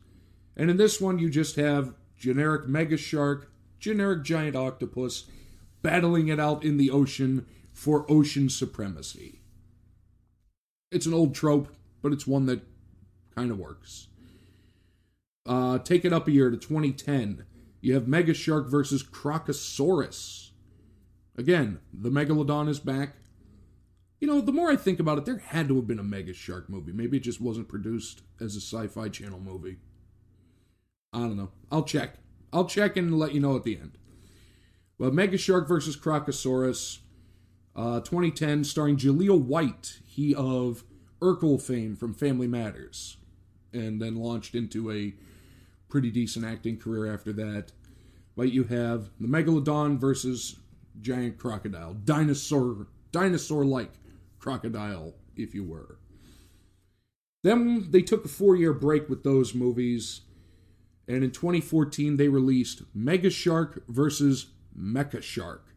And 0.56 0.68
in 0.68 0.78
this 0.78 1.00
one, 1.00 1.20
you 1.20 1.30
just 1.30 1.54
have 1.54 1.94
generic 2.18 2.66
mega 2.66 2.96
shark, 2.96 3.52
generic 3.78 4.24
giant 4.24 4.56
octopus 4.56 5.26
battling 5.80 6.26
it 6.26 6.40
out 6.40 6.64
in 6.64 6.76
the 6.76 6.90
ocean 6.90 7.46
for 7.80 8.04
ocean 8.10 8.50
supremacy. 8.50 9.40
It's 10.92 11.06
an 11.06 11.14
old 11.14 11.34
trope, 11.34 11.74
but 12.02 12.12
it's 12.12 12.26
one 12.26 12.44
that 12.44 12.60
kind 13.34 13.50
of 13.50 13.58
works. 13.58 14.08
Uh, 15.46 15.78
take 15.78 16.04
it 16.04 16.12
up 16.12 16.28
a 16.28 16.30
year 16.30 16.50
to 16.50 16.58
2010. 16.58 17.46
You 17.80 17.94
have 17.94 18.06
Mega 18.06 18.34
Shark 18.34 18.68
versus 18.68 19.02
Crocosaurus. 19.02 20.50
Again, 21.38 21.80
the 21.90 22.10
Megalodon 22.10 22.68
is 22.68 22.80
back. 22.80 23.14
You 24.20 24.28
know, 24.28 24.42
the 24.42 24.52
more 24.52 24.70
I 24.70 24.76
think 24.76 25.00
about 25.00 25.16
it, 25.16 25.24
there 25.24 25.38
had 25.38 25.68
to 25.68 25.76
have 25.76 25.86
been 25.86 25.98
a 25.98 26.02
Mega 26.04 26.34
Shark 26.34 26.68
movie. 26.68 26.92
Maybe 26.92 27.16
it 27.16 27.22
just 27.22 27.40
wasn't 27.40 27.68
produced 27.68 28.20
as 28.38 28.56
a 28.56 28.60
sci 28.60 28.88
fi 28.88 29.08
channel 29.08 29.40
movie. 29.40 29.78
I 31.14 31.20
don't 31.20 31.38
know. 31.38 31.52
I'll 31.72 31.84
check. 31.84 32.16
I'll 32.52 32.66
check 32.66 32.98
and 32.98 33.18
let 33.18 33.32
you 33.32 33.40
know 33.40 33.56
at 33.56 33.64
the 33.64 33.78
end. 33.78 33.92
Well, 34.98 35.12
Mega 35.12 35.38
Shark 35.38 35.66
versus 35.66 35.96
Crocosaurus, 35.96 36.98
uh, 37.76 38.00
2010, 38.00 38.64
starring 38.64 38.96
Jaleel 38.96 39.40
White, 39.40 40.00
he 40.04 40.34
of 40.34 40.84
Urkel 41.20 41.60
fame 41.60 41.96
from 41.96 42.14
Family 42.14 42.46
Matters, 42.46 43.16
and 43.72 44.00
then 44.00 44.16
launched 44.16 44.54
into 44.54 44.90
a 44.90 45.14
pretty 45.88 46.10
decent 46.10 46.44
acting 46.44 46.78
career 46.78 47.12
after 47.12 47.32
that. 47.34 47.72
But 48.36 48.52
you 48.52 48.64
have 48.64 49.10
the 49.20 49.28
Megalodon 49.28 49.98
versus 49.98 50.56
Giant 51.00 51.38
Crocodile, 51.38 51.94
dinosaur, 51.94 52.86
dinosaur-like 53.12 53.92
crocodile, 54.38 55.14
if 55.36 55.54
you 55.54 55.64
were. 55.64 55.98
Then 57.42 57.90
they 57.90 58.02
took 58.02 58.24
a 58.24 58.28
four 58.28 58.56
year 58.56 58.72
break 58.72 59.08
with 59.08 59.22
those 59.22 59.54
movies, 59.54 60.22
and 61.08 61.24
in 61.24 61.30
2014 61.30 62.16
they 62.16 62.28
released 62.28 62.82
Mega 62.94 63.30
Shark 63.30 63.82
versus 63.88 64.46
Mecha 64.76 65.22
Shark. 65.22 65.69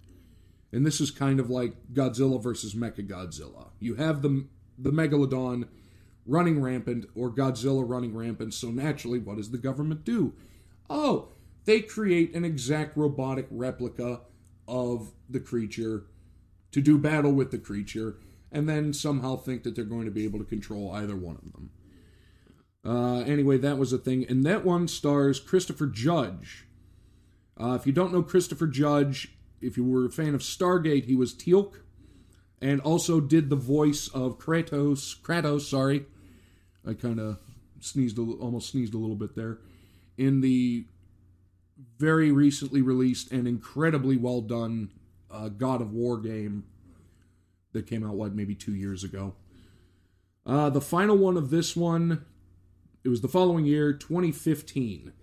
And 0.73 0.85
this 0.85 0.99
is 0.99 1.11
kind 1.11 1.39
of 1.39 1.49
like 1.49 1.75
Godzilla 1.93 2.41
versus 2.41 2.73
Mechagodzilla. 2.73 3.69
You 3.79 3.95
have 3.95 4.21
the 4.21 4.47
the 4.77 4.91
megalodon 4.91 5.67
running 6.25 6.59
rampant 6.59 7.05
or 7.15 7.29
Godzilla 7.29 7.87
running 7.87 8.15
rampant, 8.15 8.53
so 8.55 8.71
naturally 8.71 9.19
what 9.19 9.37
does 9.37 9.51
the 9.51 9.57
government 9.57 10.03
do? 10.03 10.33
Oh, 10.89 11.29
they 11.65 11.79
create 11.79 12.35
an 12.35 12.43
exact 12.43 12.97
robotic 12.97 13.47
replica 13.51 14.21
of 14.67 15.11
the 15.29 15.39
creature 15.39 16.05
to 16.71 16.81
do 16.81 16.97
battle 16.97 17.31
with 17.31 17.51
the 17.51 17.57
creature 17.59 18.17
and 18.51 18.67
then 18.67 18.93
somehow 18.93 19.35
think 19.35 19.63
that 19.63 19.75
they're 19.75 19.83
going 19.83 20.05
to 20.05 20.11
be 20.11 20.23
able 20.23 20.39
to 20.39 20.45
control 20.45 20.91
either 20.91 21.15
one 21.15 21.35
of 21.35 21.51
them. 21.51 21.71
Uh, 22.85 23.19
anyway, 23.21 23.57
that 23.57 23.77
was 23.77 23.93
a 23.93 23.97
thing. 23.97 24.25
And 24.27 24.43
that 24.45 24.65
one 24.65 24.87
stars 24.87 25.39
Christopher 25.39 25.87
Judge. 25.87 26.67
Uh, 27.59 27.73
if 27.79 27.87
you 27.87 27.93
don't 27.93 28.13
know 28.13 28.21
Christopher 28.21 28.67
Judge, 28.67 29.35
if 29.63 29.77
you 29.77 29.83
were 29.83 30.05
a 30.05 30.11
fan 30.11 30.35
of 30.35 30.41
Stargate, 30.41 31.05
he 31.05 31.15
was 31.15 31.33
Teal'c, 31.33 31.79
and 32.61 32.81
also 32.81 33.19
did 33.19 33.49
the 33.49 33.55
voice 33.55 34.07
of 34.09 34.37
Kratos. 34.37 35.19
Kratos, 35.21 35.61
sorry, 35.61 36.05
I 36.87 36.93
kind 36.93 37.19
of 37.19 37.39
sneezed, 37.79 38.17
a, 38.17 38.21
almost 38.21 38.69
sneezed 38.69 38.93
a 38.93 38.97
little 38.97 39.15
bit 39.15 39.35
there, 39.35 39.59
in 40.17 40.41
the 40.41 40.85
very 41.97 42.31
recently 42.31 42.81
released 42.81 43.31
and 43.31 43.47
incredibly 43.47 44.17
well 44.17 44.41
done 44.41 44.91
uh, 45.31 45.49
God 45.49 45.81
of 45.81 45.91
War 45.91 46.17
game 46.17 46.65
that 47.73 47.87
came 47.87 48.05
out 48.05 48.15
what 48.15 48.35
maybe 48.35 48.55
two 48.55 48.75
years 48.75 49.03
ago. 49.03 49.33
Uh, 50.45 50.69
the 50.69 50.81
final 50.81 51.17
one 51.17 51.37
of 51.37 51.49
this 51.49 51.75
one, 51.75 52.25
it 53.03 53.09
was 53.09 53.21
the 53.21 53.27
following 53.27 53.65
year, 53.65 53.93
2015. 53.93 55.13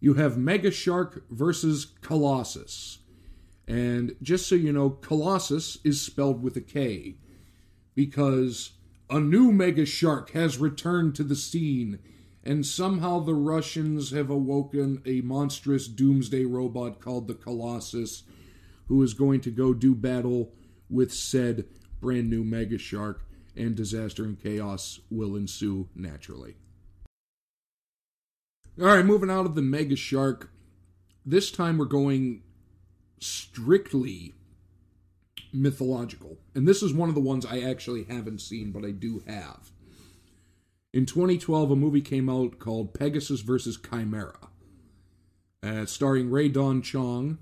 You 0.00 0.14
have 0.14 0.36
Mega 0.36 0.70
Shark 0.70 1.24
versus 1.30 1.86
Kolossus. 2.02 2.98
And 3.72 4.16
just 4.20 4.46
so 4.46 4.54
you 4.54 4.70
know, 4.70 4.90
Kolossus 4.90 5.78
is 5.82 5.98
spelled 5.98 6.42
with 6.42 6.58
a 6.58 6.60
K 6.60 7.16
because 7.94 8.72
a 9.08 9.18
new 9.18 9.50
mega 9.50 9.86
shark 9.86 10.32
has 10.32 10.58
returned 10.58 11.14
to 11.14 11.24
the 11.24 11.34
scene, 11.34 11.98
and 12.44 12.66
somehow 12.66 13.20
the 13.20 13.34
Russians 13.34 14.10
have 14.10 14.28
awoken 14.28 15.00
a 15.06 15.22
monstrous 15.22 15.88
doomsday 15.88 16.44
robot 16.44 17.00
called 17.00 17.28
the 17.28 17.34
Kolossus, 17.34 18.24
who 18.88 19.02
is 19.02 19.14
going 19.14 19.40
to 19.40 19.50
go 19.50 19.72
do 19.72 19.94
battle 19.94 20.52
with 20.90 21.10
said 21.10 21.64
brand 21.98 22.28
new 22.28 22.44
mega 22.44 22.76
shark, 22.76 23.24
and 23.56 23.74
disaster 23.74 24.24
and 24.24 24.38
chaos 24.38 25.00
will 25.10 25.34
ensue 25.34 25.88
naturally. 25.94 26.56
All 28.78 28.88
right, 28.88 29.06
moving 29.06 29.30
out 29.30 29.46
of 29.46 29.54
the 29.54 29.62
mega 29.62 29.96
shark. 29.96 30.50
This 31.24 31.50
time 31.50 31.78
we're 31.78 31.86
going 31.86 32.42
strictly 33.22 34.34
mythological. 35.52 36.38
And 36.54 36.66
this 36.66 36.82
is 36.82 36.92
one 36.92 37.08
of 37.08 37.14
the 37.14 37.20
ones 37.20 37.46
I 37.46 37.60
actually 37.60 38.04
haven't 38.04 38.40
seen, 38.40 38.72
but 38.72 38.84
I 38.84 38.90
do 38.90 39.22
have. 39.26 39.70
In 40.92 41.06
2012, 41.06 41.70
a 41.70 41.76
movie 41.76 42.00
came 42.00 42.28
out 42.28 42.58
called 42.58 42.94
Pegasus 42.94 43.40
versus 43.40 43.78
Chimera, 43.78 44.50
uh, 45.62 45.86
starring 45.86 46.30
Rae 46.30 46.48
Dawn 46.48 46.82
Chong. 46.82 47.38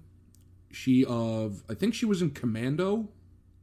She 0.71 1.05
of 1.05 1.65
I 1.69 1.75
think 1.75 1.95
she 1.95 2.07
was 2.07 2.23
in 2.23 2.31
Commando 2.31 3.09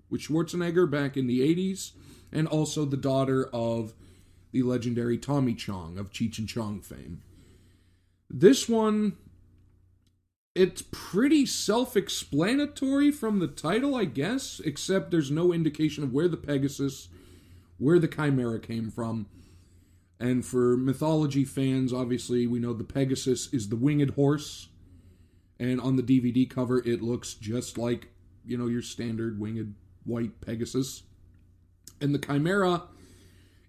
with 0.09 0.21
Schwarzenegger 0.21 0.89
back 0.89 1.15
in 1.15 1.27
the 1.27 1.39
80s, 1.39 1.91
and 2.33 2.47
also 2.47 2.83
the 2.83 2.97
daughter 2.97 3.49
of 3.53 3.93
the 4.51 4.63
legendary 4.63 5.17
Tommy 5.17 5.53
Chong 5.53 5.97
of 5.97 6.11
Cheech 6.11 6.37
and 6.37 6.49
Chong 6.49 6.81
fame. 6.81 7.21
This 8.29 8.67
one 8.67 9.15
it's 10.57 10.81
pretty 10.91 11.45
self 11.45 11.95
explanatory 11.95 13.11
from 13.11 13.37
the 13.39 13.47
title, 13.47 13.95
I 13.95 14.05
guess, 14.05 14.59
except 14.65 15.11
there's 15.11 15.29
no 15.29 15.53
indication 15.53 16.03
of 16.03 16.11
where 16.11 16.27
the 16.27 16.35
Pegasus, 16.35 17.09
where 17.77 17.99
the 17.99 18.07
Chimera 18.07 18.59
came 18.59 18.89
from. 18.89 19.27
And 20.19 20.43
for 20.43 20.75
mythology 20.75 21.45
fans, 21.45 21.93
obviously, 21.93 22.47
we 22.47 22.59
know 22.59 22.73
the 22.73 22.83
Pegasus 22.83 23.53
is 23.53 23.69
the 23.69 23.75
winged 23.75 24.11
horse. 24.11 24.69
And 25.59 25.79
on 25.79 25.95
the 25.95 26.03
DVD 26.03 26.49
cover, 26.49 26.79
it 26.79 27.03
looks 27.03 27.35
just 27.35 27.77
like, 27.77 28.09
you 28.43 28.57
know, 28.57 28.67
your 28.67 28.81
standard 28.81 29.39
winged 29.39 29.75
white 30.05 30.41
Pegasus. 30.41 31.03
And 32.01 32.15
the 32.15 32.19
Chimera 32.19 32.83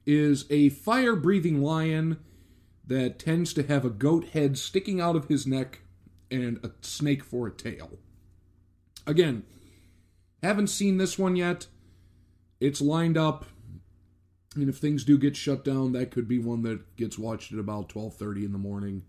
is 0.07 0.47
a 0.49 0.71
fire 0.71 1.17
breathing 1.17 1.63
lion 1.63 2.19
that 2.87 3.19
tends 3.19 3.53
to 3.53 3.63
have 3.65 3.85
a 3.85 3.91
goat 3.91 4.29
head 4.29 4.57
sticking 4.57 5.03
out 5.03 5.17
of 5.17 5.29
his 5.29 5.47
neck 5.47 5.81
and 6.31 6.59
a 6.65 6.71
snake 6.83 7.25
for 7.25 7.47
a 7.47 7.51
tail. 7.51 7.99
Again, 9.07 9.45
haven't 10.43 10.69
seen 10.69 10.99
this 10.99 11.19
one 11.19 11.37
yet. 11.37 11.67
It's 12.61 12.81
lined 12.81 13.17
up. 13.17 13.47
And 14.55 14.69
if 14.69 14.79
things 14.79 15.05
do 15.05 15.19
get 15.19 15.37
shut 15.37 15.65
down, 15.65 15.93
that 15.93 16.11
could 16.11 16.27
be 16.27 16.39
one 16.39 16.63
that 16.63 16.97
gets 16.97 17.19
watched 17.19 17.53
at 17.53 17.59
about 17.59 17.89
12:30 17.89 18.45
in 18.45 18.53
the 18.53 18.59
morning 18.59 19.05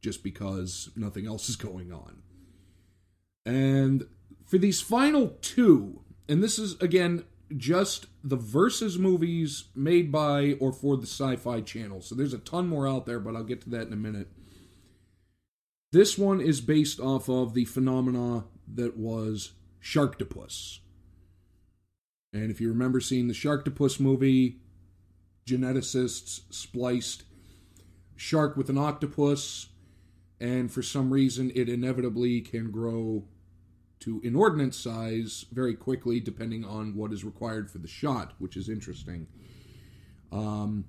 just 0.00 0.22
because 0.22 0.90
nothing 0.96 1.26
else 1.26 1.48
is 1.48 1.56
going 1.56 1.92
on. 1.92 2.22
And 3.44 4.06
for 4.46 4.58
these 4.58 4.80
final 4.80 5.36
two, 5.40 6.00
and 6.28 6.42
this 6.42 6.58
is 6.58 6.80
again 6.80 7.24
just 7.56 8.06
the 8.22 8.36
versus 8.36 8.98
movies 8.98 9.64
made 9.74 10.10
by 10.10 10.54
or 10.60 10.72
for 10.72 10.96
the 10.96 11.06
sci-fi 11.06 11.60
channel. 11.60 12.00
So 12.00 12.14
there's 12.14 12.32
a 12.32 12.38
ton 12.38 12.68
more 12.68 12.88
out 12.88 13.06
there, 13.06 13.20
but 13.20 13.36
I'll 13.36 13.44
get 13.44 13.60
to 13.62 13.70
that 13.70 13.86
in 13.86 13.92
a 13.92 13.96
minute. 13.96 14.28
This 15.94 16.18
one 16.18 16.40
is 16.40 16.60
based 16.60 16.98
off 16.98 17.28
of 17.28 17.54
the 17.54 17.66
phenomena 17.66 18.46
that 18.74 18.96
was 18.96 19.52
Sharktopus. 19.80 20.80
And 22.32 22.50
if 22.50 22.60
you 22.60 22.68
remember 22.68 22.98
seeing 22.98 23.28
the 23.28 23.32
Sharktopus 23.32 24.00
movie, 24.00 24.58
geneticists 25.46 26.40
spliced 26.50 27.22
shark 28.16 28.56
with 28.56 28.68
an 28.68 28.76
octopus, 28.76 29.68
and 30.40 30.68
for 30.68 30.82
some 30.82 31.12
reason 31.12 31.52
it 31.54 31.68
inevitably 31.68 32.40
can 32.40 32.72
grow 32.72 33.28
to 34.00 34.20
inordinate 34.24 34.74
size 34.74 35.44
very 35.52 35.76
quickly, 35.76 36.18
depending 36.18 36.64
on 36.64 36.96
what 36.96 37.12
is 37.12 37.22
required 37.22 37.70
for 37.70 37.78
the 37.78 37.86
shot, 37.86 38.32
which 38.40 38.56
is 38.56 38.68
interesting. 38.68 39.28
Um, 40.32 40.86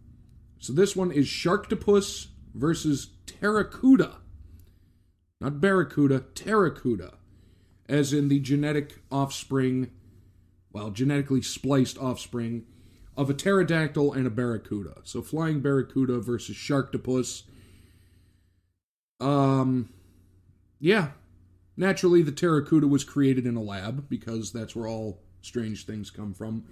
so 0.57 0.73
this 0.73 0.95
one 0.95 1.11
is 1.11 1.27
Sharktopus 1.27 2.29
versus 2.55 3.11
Pteracuda 3.27 4.15
not 5.45 5.61
barracuda, 5.61 6.21
pteracuda, 6.33 7.13
as 7.87 8.11
in 8.11 8.29
the 8.29 8.39
genetic 8.39 9.01
offspring, 9.11 9.91
well, 10.73 10.89
genetically 10.89 11.43
spliced 11.43 11.99
offspring 11.99 12.65
of 13.15 13.29
a 13.29 13.33
pterodactyl 13.35 14.11
and 14.11 14.25
a 14.25 14.31
barracuda. 14.31 14.95
So 15.03 15.21
flying 15.21 15.59
barracuda 15.59 16.19
versus 16.19 16.55
sharktopus. 16.55 17.43
Um, 19.19 19.93
yeah, 20.79 21.09
naturally 21.77 22.23
the 22.23 22.31
pteracuda 22.31 22.89
was 22.89 23.03
created 23.03 23.45
in 23.45 23.55
a 23.55 23.61
lab 23.61 24.09
because 24.09 24.51
that's 24.51 24.75
where 24.75 24.87
all 24.87 25.21
strange 25.43 25.85
things 25.85 26.09
come 26.09 26.33
from. 26.33 26.63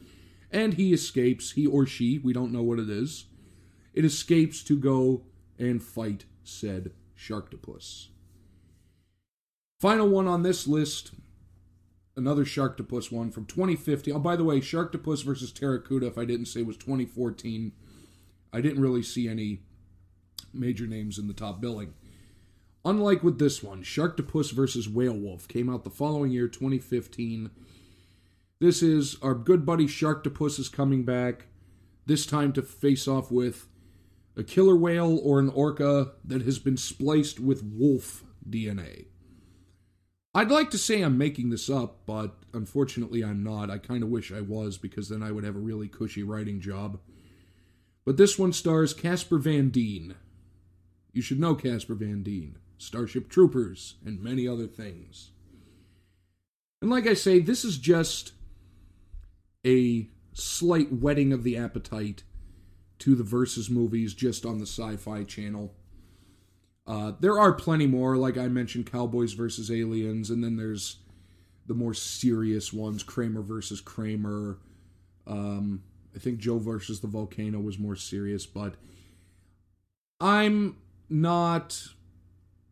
And 0.50 0.74
he 0.74 0.94
escapes, 0.94 1.52
he 1.52 1.68
or 1.68 1.86
she, 1.86 2.18
we 2.18 2.34
don't 2.34 2.52
know 2.52 2.64
what 2.64 2.80
it 2.80 2.90
is. 2.90 3.26
It 3.94 4.04
escapes 4.04 4.64
to 4.64 4.76
go 4.76 5.26
and 5.60 5.82
fight 5.82 6.26
said 6.44 6.92
sharktopus. 7.16 8.08
Final 9.84 10.08
one 10.08 10.30
on 10.30 10.44
this 10.44 10.66
list, 10.66 11.12
another 12.16 12.46
Sharktopus 12.46 13.12
one 13.12 13.32
from 13.32 13.44
2015. 13.44 14.14
Oh, 14.16 14.20
by 14.20 14.38
the 14.38 14.46
way, 14.46 14.62
Sharktopus 14.62 15.26
versus 15.26 15.52
Pteracuda, 15.52 16.04
if 16.04 16.18
I 16.18 16.24
didn't 16.24 16.46
say, 16.46 16.62
was 16.62 16.78
2014. 16.78 17.74
I 18.54 18.62
didn't 18.62 18.82
really 18.82 19.04
see 19.04 19.28
any 19.28 19.64
major 20.54 20.88
names 20.88 21.20
in 21.20 21.28
the 21.28 21.34
top 21.34 21.60
billing. 21.60 21.96
Unlike 22.86 23.24
with 23.24 23.40
this 23.40 23.62
one, 23.62 23.84
Sharktopus 23.84 24.54
versus 24.54 24.88
Whalewolf 24.88 25.50
came 25.50 25.70
out 25.70 25.84
the 25.84 25.90
following 25.90 26.32
year, 26.32 26.48
2015. 26.48 27.52
This 28.62 28.82
is 28.82 29.18
our 29.22 29.36
good 29.36 29.66
buddy 29.66 29.88
Sharktopus 29.88 30.60
is 30.60 30.70
coming 30.70 31.04
back, 31.04 31.48
this 32.06 32.26
time 32.26 32.54
to 32.54 32.62
face 32.62 33.06
off 33.06 33.30
with 33.30 33.68
a 34.38 34.46
killer 34.46 34.78
whale 34.78 35.20
or 35.22 35.40
an 35.40 35.50
orca 35.50 36.14
that 36.24 36.44
has 36.44 36.58
been 36.58 36.78
spliced 36.78 37.42
with 37.42 37.62
wolf 37.66 38.24
DNA. 38.50 39.08
I'd 40.36 40.52
like 40.52 40.72
to 40.72 40.78
say 40.80 41.02
I'm 41.02 41.18
making 41.18 41.52
this 41.52 41.70
up, 41.70 42.00
but 42.06 42.36
unfortunately 42.54 43.24
I'm 43.24 43.44
not. 43.44 43.70
I 43.70 43.78
kind 43.78 44.02
of 44.02 44.10
wish 44.10 44.32
I 44.32 44.42
was 44.42 44.78
because 44.78 45.10
then 45.10 45.22
I 45.22 45.32
would 45.32 45.44
have 45.44 45.56
a 45.56 45.60
really 45.60 45.88
cushy 45.88 46.24
writing 46.24 46.60
job. 46.60 47.00
But 48.04 48.18
this 48.18 48.40
one 48.40 48.52
stars 48.52 48.94
Casper 48.94 49.38
Van 49.38 49.70
Dien. 49.70 50.16
You 51.12 51.22
should 51.22 51.40
know 51.40 51.54
Casper 51.54 51.94
Van 51.94 52.24
Dien, 52.24 52.58
Starship 52.80 53.30
Troopers, 53.30 53.96
and 54.04 54.22
many 54.22 54.48
other 54.48 54.66
things. 54.66 55.30
And 56.82 56.90
like 56.90 57.06
I 57.06 57.14
say, 57.14 57.40
this 57.40 57.64
is 57.64 57.78
just 57.78 58.34
a 59.66 60.10
slight 60.34 60.92
whetting 60.92 61.32
of 61.32 61.44
the 61.44 61.56
appetite 61.56 62.24
to 63.00 63.16
the 63.16 63.24
versus 63.24 63.70
movies 63.70 64.14
just 64.14 64.46
on 64.46 64.58
the 64.58 64.66
sci 64.66 64.98
fi 64.98 65.24
channel. 65.24 65.76
Uh, 66.86 67.14
there 67.20 67.40
are 67.40 67.54
plenty 67.54 67.88
more, 67.88 68.18
like 68.18 68.38
I 68.38 68.48
mentioned, 68.48 68.92
Cowboys 68.92 69.34
versus 69.34 69.72
Aliens, 69.72 70.30
and 70.30 70.44
then 70.44 70.58
there's 70.58 70.98
the 71.66 71.74
more 71.74 71.94
serious 71.94 72.74
ones, 72.74 73.04
Kramer 73.04 73.42
versus 73.42 73.80
Kramer. 73.80 74.60
Um, 75.26 75.84
I 76.16 76.20
think 76.20 76.40
Joe 76.40 76.60
versus 76.60 77.00
the 77.00 77.08
volcano 77.08 77.60
was 77.60 77.80
more 77.80 77.96
serious, 77.96 78.46
but 78.46 78.76
I'm 80.20 80.78
not 81.10 81.82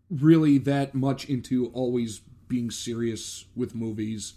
really 0.09 0.57
that 0.59 0.93
much 0.93 1.25
into 1.25 1.67
always 1.67 2.19
being 2.47 2.69
serious 2.69 3.45
with 3.55 3.73
movies. 3.73 4.33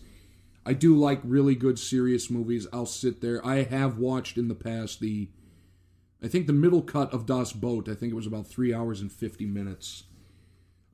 I 0.64 0.72
do 0.72 0.96
like 0.96 1.20
really 1.24 1.56
good 1.56 1.78
serious 1.78 2.30
movies. 2.30 2.66
I'll 2.72 2.86
sit 2.86 3.20
there. 3.20 3.44
I 3.44 3.64
have 3.64 3.98
watched 3.98 4.38
in 4.38 4.48
the 4.48 4.54
past 4.54 5.00
the 5.00 5.28
I 6.24 6.28
think 6.28 6.46
the 6.46 6.54
middle 6.54 6.80
cut 6.80 7.12
of 7.12 7.26
Das 7.26 7.52
Boot, 7.52 7.86
I 7.86 7.94
think 7.94 8.10
it 8.10 8.16
was 8.16 8.26
about 8.26 8.46
3 8.46 8.72
hours 8.72 9.02
and 9.02 9.12
50 9.12 9.44
minutes. 9.44 10.04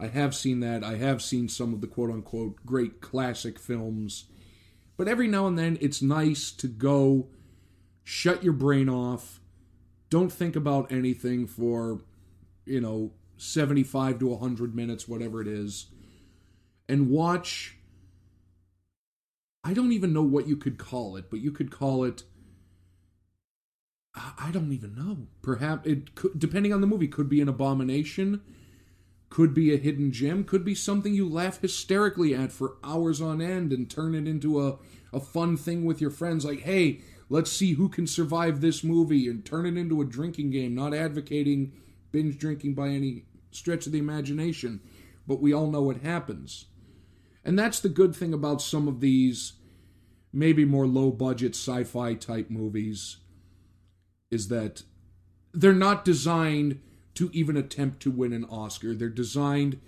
I 0.00 0.08
have 0.08 0.34
seen 0.34 0.58
that. 0.60 0.82
I 0.82 0.96
have 0.96 1.22
seen 1.22 1.48
some 1.48 1.72
of 1.72 1.80
the 1.80 1.86
quote 1.86 2.10
unquote 2.10 2.66
great 2.66 3.00
classic 3.00 3.58
films. 3.58 4.24
But 4.96 5.06
every 5.06 5.28
now 5.28 5.46
and 5.46 5.56
then 5.56 5.78
it's 5.80 6.02
nice 6.02 6.50
to 6.52 6.66
go 6.66 7.28
shut 8.02 8.42
your 8.42 8.52
brain 8.52 8.88
off. 8.88 9.40
Don't 10.08 10.32
think 10.32 10.56
about 10.56 10.90
anything 10.90 11.46
for, 11.46 12.00
you 12.66 12.80
know, 12.80 13.12
75 13.36 14.18
to 14.18 14.26
100 14.26 14.74
minutes, 14.74 15.06
whatever 15.06 15.40
it 15.40 15.46
is. 15.46 15.86
And 16.88 17.08
watch. 17.08 17.76
I 19.62 19.74
don't 19.74 19.92
even 19.92 20.12
know 20.12 20.22
what 20.22 20.48
you 20.48 20.56
could 20.56 20.76
call 20.76 21.16
it, 21.16 21.30
but 21.30 21.38
you 21.40 21.52
could 21.52 21.70
call 21.70 22.02
it. 22.02 22.24
I 24.14 24.50
don't 24.52 24.72
even 24.72 24.94
know. 24.96 25.28
Perhaps 25.42 25.86
it 25.86 26.14
could, 26.14 26.38
depending 26.38 26.72
on 26.72 26.80
the 26.80 26.86
movie, 26.86 27.06
could 27.06 27.28
be 27.28 27.40
an 27.40 27.48
abomination, 27.48 28.40
could 29.28 29.54
be 29.54 29.72
a 29.72 29.76
hidden 29.76 30.10
gem, 30.10 30.42
could 30.44 30.64
be 30.64 30.74
something 30.74 31.14
you 31.14 31.28
laugh 31.28 31.60
hysterically 31.60 32.34
at 32.34 32.50
for 32.50 32.76
hours 32.82 33.20
on 33.20 33.40
end 33.40 33.72
and 33.72 33.88
turn 33.88 34.14
it 34.14 34.26
into 34.26 34.66
a, 34.66 34.78
a 35.12 35.20
fun 35.20 35.56
thing 35.56 35.84
with 35.84 36.00
your 36.00 36.10
friends. 36.10 36.44
Like, 36.44 36.62
hey, 36.62 37.00
let's 37.28 37.52
see 37.52 37.74
who 37.74 37.88
can 37.88 38.06
survive 38.06 38.60
this 38.60 38.82
movie 38.82 39.28
and 39.28 39.44
turn 39.44 39.64
it 39.64 39.76
into 39.76 40.00
a 40.00 40.06
drinking 40.06 40.50
game, 40.50 40.74
not 40.74 40.92
advocating 40.92 41.72
binge 42.10 42.36
drinking 42.36 42.74
by 42.74 42.88
any 42.88 43.24
stretch 43.52 43.86
of 43.86 43.92
the 43.92 43.98
imagination, 43.98 44.80
but 45.28 45.40
we 45.40 45.52
all 45.52 45.70
know 45.70 45.82
what 45.82 45.98
happens. 45.98 46.66
And 47.44 47.56
that's 47.56 47.78
the 47.78 47.88
good 47.88 48.16
thing 48.16 48.34
about 48.34 48.60
some 48.60 48.88
of 48.88 49.00
these 49.00 49.52
maybe 50.32 50.64
more 50.64 50.86
low 50.88 51.12
budget 51.12 51.54
sci 51.54 51.84
fi 51.84 52.14
type 52.14 52.50
movies 52.50 53.18
is 54.30 54.48
that 54.48 54.82
they're 55.52 55.72
not 55.72 56.04
designed 56.04 56.80
to 57.14 57.30
even 57.32 57.56
attempt 57.56 58.00
to 58.00 58.10
win 58.10 58.32
an 58.32 58.44
Oscar. 58.44 58.94
They're 58.94 59.08
designed 59.08 59.80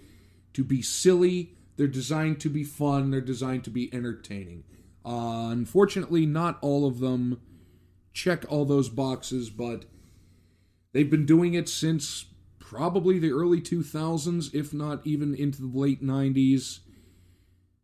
to 0.54 0.64
be 0.64 0.82
silly, 0.82 1.54
they're 1.76 1.86
designed 1.86 2.40
to 2.40 2.50
be 2.50 2.64
fun, 2.64 3.10
they're 3.10 3.20
designed 3.20 3.64
to 3.64 3.70
be 3.70 3.92
entertaining. 3.94 4.64
Uh, 5.04 5.48
unfortunately, 5.50 6.26
not 6.26 6.58
all 6.60 6.86
of 6.86 7.00
them 7.00 7.40
check 8.12 8.44
all 8.48 8.64
those 8.64 8.88
boxes, 8.88 9.50
but 9.50 9.86
they've 10.92 11.10
been 11.10 11.26
doing 11.26 11.54
it 11.54 11.68
since 11.68 12.26
probably 12.58 13.18
the 13.18 13.32
early 13.32 13.60
2000s, 13.60 14.54
if 14.54 14.72
not 14.72 15.06
even 15.06 15.34
into 15.34 15.62
the 15.62 15.78
late 15.78 16.02
90s. 16.02 16.80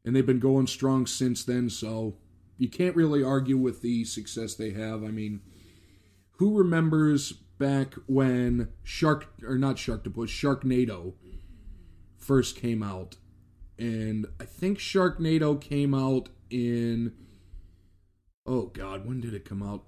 And 0.04 0.14
they've 0.14 0.24
been 0.24 0.38
going 0.38 0.66
strong 0.66 1.06
since 1.06 1.44
then, 1.44 1.70
so 1.70 2.16
you 2.56 2.68
can't 2.68 2.96
really 2.96 3.22
argue 3.22 3.56
with 3.56 3.82
the 3.82 4.04
success 4.04 4.54
they 4.54 4.70
have. 4.70 5.02
I 5.02 5.08
mean, 5.08 5.40
who 6.38 6.56
remembers 6.56 7.32
back 7.32 7.94
when 8.06 8.68
Shark 8.82 9.26
or 9.42 9.58
not 9.58 9.78
Shark 9.78 10.04
Sharktopus, 10.04 10.28
Sharknado 10.28 11.14
first 12.16 12.56
came 12.56 12.82
out? 12.82 13.16
And 13.78 14.26
I 14.40 14.44
think 14.44 14.78
Sharknado 14.78 15.60
came 15.60 15.94
out 15.94 16.28
in 16.50 17.12
oh 18.46 18.66
god, 18.66 19.06
when 19.06 19.20
did 19.20 19.34
it 19.34 19.44
come 19.44 19.62
out? 19.62 19.84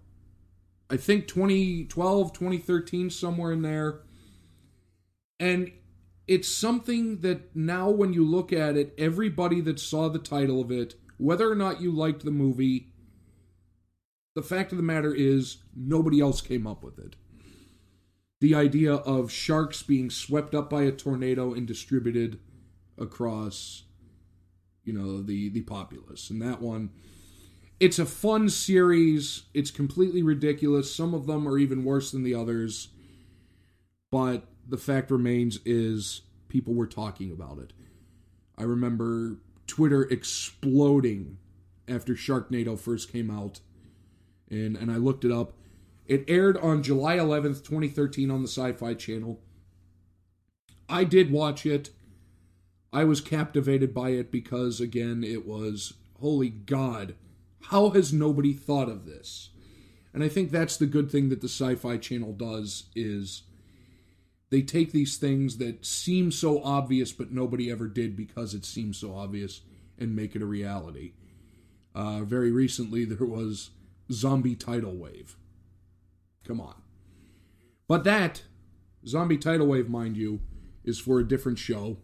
I 0.90 0.96
think 0.96 1.28
2012, 1.28 2.32
2013 2.32 3.10
somewhere 3.10 3.52
in 3.52 3.62
there. 3.62 4.00
And 5.38 5.70
it's 6.26 6.48
something 6.48 7.20
that 7.20 7.54
now 7.56 7.90
when 7.90 8.12
you 8.12 8.24
look 8.24 8.52
at 8.52 8.76
it, 8.76 8.94
everybody 8.98 9.60
that 9.62 9.80
saw 9.80 10.08
the 10.08 10.18
title 10.18 10.60
of 10.60 10.70
it, 10.70 10.94
whether 11.16 11.50
or 11.50 11.54
not 11.54 11.80
you 11.80 11.92
liked 11.92 12.24
the 12.24 12.30
movie, 12.30 12.89
the 14.34 14.42
fact 14.42 14.72
of 14.72 14.78
the 14.78 14.84
matter 14.84 15.14
is, 15.14 15.58
nobody 15.74 16.20
else 16.20 16.40
came 16.40 16.66
up 16.66 16.82
with 16.82 16.98
it. 16.98 17.16
The 18.40 18.54
idea 18.54 18.94
of 18.94 19.30
sharks 19.30 19.82
being 19.82 20.08
swept 20.08 20.54
up 20.54 20.70
by 20.70 20.82
a 20.82 20.92
tornado 20.92 21.52
and 21.52 21.66
distributed 21.66 22.38
across, 22.96 23.84
you 24.84 24.92
know, 24.92 25.20
the 25.22 25.50
the 25.50 25.62
populace, 25.62 26.30
and 26.30 26.40
that 26.40 26.60
one, 26.62 26.90
it's 27.80 27.98
a 27.98 28.06
fun 28.06 28.48
series. 28.48 29.44
It's 29.52 29.70
completely 29.70 30.22
ridiculous. 30.22 30.94
Some 30.94 31.12
of 31.12 31.26
them 31.26 31.46
are 31.46 31.58
even 31.58 31.84
worse 31.84 32.12
than 32.12 32.22
the 32.22 32.34
others, 32.34 32.88
but 34.10 34.44
the 34.66 34.78
fact 34.78 35.10
remains 35.10 35.58
is 35.64 36.22
people 36.48 36.74
were 36.74 36.86
talking 36.86 37.32
about 37.32 37.58
it. 37.58 37.72
I 38.56 38.62
remember 38.62 39.38
Twitter 39.66 40.02
exploding 40.02 41.38
after 41.88 42.14
Sharknado 42.14 42.78
first 42.78 43.12
came 43.12 43.30
out 43.30 43.60
and 44.50 44.76
and 44.76 44.90
I 44.90 44.96
looked 44.96 45.24
it 45.24 45.32
up. 45.32 45.52
It 46.06 46.24
aired 46.28 46.56
on 46.56 46.82
July 46.82 47.16
11th, 47.18 47.64
2013 47.64 48.30
on 48.30 48.42
the 48.42 48.48
Sci-Fi 48.48 48.94
Channel. 48.94 49.40
I 50.88 51.04
did 51.04 51.30
watch 51.30 51.64
it. 51.64 51.90
I 52.92 53.04
was 53.04 53.20
captivated 53.20 53.94
by 53.94 54.10
it 54.10 54.32
because 54.32 54.80
again, 54.80 55.22
it 55.22 55.46
was 55.46 55.94
holy 56.20 56.50
god, 56.50 57.14
how 57.64 57.90
has 57.90 58.12
nobody 58.12 58.52
thought 58.52 58.88
of 58.88 59.06
this? 59.06 59.50
And 60.12 60.24
I 60.24 60.28
think 60.28 60.50
that's 60.50 60.76
the 60.76 60.86
good 60.86 61.10
thing 61.10 61.28
that 61.28 61.40
the 61.40 61.48
Sci-Fi 61.48 61.96
Channel 61.98 62.32
does 62.32 62.84
is 62.96 63.42
they 64.50 64.62
take 64.62 64.90
these 64.90 65.16
things 65.16 65.58
that 65.58 65.86
seem 65.86 66.32
so 66.32 66.62
obvious 66.64 67.12
but 67.12 67.30
nobody 67.30 67.70
ever 67.70 67.86
did 67.86 68.16
because 68.16 68.52
it 68.52 68.64
seems 68.64 68.98
so 68.98 69.14
obvious 69.14 69.60
and 69.96 70.16
make 70.16 70.34
it 70.34 70.42
a 70.42 70.46
reality. 70.46 71.12
Uh, 71.94 72.20
very 72.20 72.50
recently, 72.50 73.04
there 73.04 73.26
was 73.26 73.70
zombie 74.12 74.56
tidal 74.56 74.96
wave. 74.96 75.36
Come 76.44 76.60
on. 76.60 76.82
But 77.86 78.04
that, 78.04 78.42
zombie 79.06 79.38
tidal 79.38 79.66
wave, 79.66 79.88
mind 79.88 80.16
you, 80.16 80.40
is 80.84 80.98
for 80.98 81.18
a 81.18 81.26
different 81.26 81.58
show. 81.58 81.98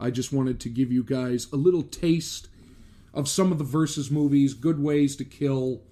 I 0.00 0.10
just 0.10 0.32
wanted 0.32 0.60
to 0.60 0.68
give 0.68 0.92
you 0.92 1.02
guys 1.02 1.48
a 1.52 1.56
little 1.56 1.82
taste 1.82 2.48
of 3.12 3.28
some 3.28 3.50
of 3.50 3.58
the 3.58 3.64
versus 3.64 4.10
movies, 4.10 4.54
good 4.54 4.80
ways 4.80 5.16
to 5.16 5.24
kill, 5.24 5.82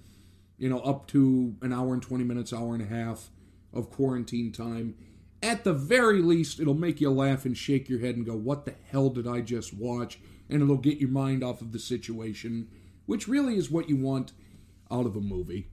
you 0.57 0.69
know, 0.69 0.79
up 0.79 1.07
to 1.09 1.55
an 1.61 1.73
hour 1.73 1.93
and 1.93 2.01
20 2.01 2.23
minutes, 2.23 2.53
hour 2.53 2.73
and 2.73 2.83
a 2.83 2.87
half 2.87 3.29
of 3.73 3.89
quarantine 3.89 4.51
time. 4.51 4.95
At 5.43 5.63
the 5.63 5.73
very 5.73 6.21
least, 6.21 6.59
it'll 6.59 6.73
make 6.73 6.99
you 7.01 7.11
laugh 7.11 7.45
and 7.45 7.55
shake 7.55 7.89
your 7.89 7.99
head 7.99 8.15
and 8.15 8.25
go, 8.25 8.35
What 8.35 8.65
the 8.65 8.75
hell 8.91 9.09
did 9.09 9.27
I 9.27 9.41
just 9.41 9.73
watch? 9.73 10.19
And 10.49 10.61
it'll 10.61 10.77
get 10.77 10.99
your 10.99 11.09
mind 11.09 11.43
off 11.43 11.61
of 11.61 11.73
the 11.73 11.79
situation, 11.79 12.69
which 13.05 13.27
really 13.27 13.57
is 13.57 13.69
what 13.69 13.89
you 13.89 13.97
want 13.97 14.31
out 14.91 15.05
of 15.05 15.15
a 15.15 15.21
movie. 15.21 15.69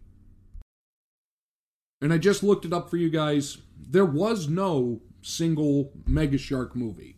And 2.01 2.13
I 2.13 2.19
just 2.19 2.43
looked 2.43 2.65
it 2.65 2.73
up 2.73 2.91
for 2.91 2.97
you 2.97 3.09
guys. 3.09 3.59
There 3.79 4.05
was 4.05 4.49
no 4.49 5.01
single 5.23 5.93
Mega 6.07 6.39
Shark 6.39 6.77
movie. 6.77 7.17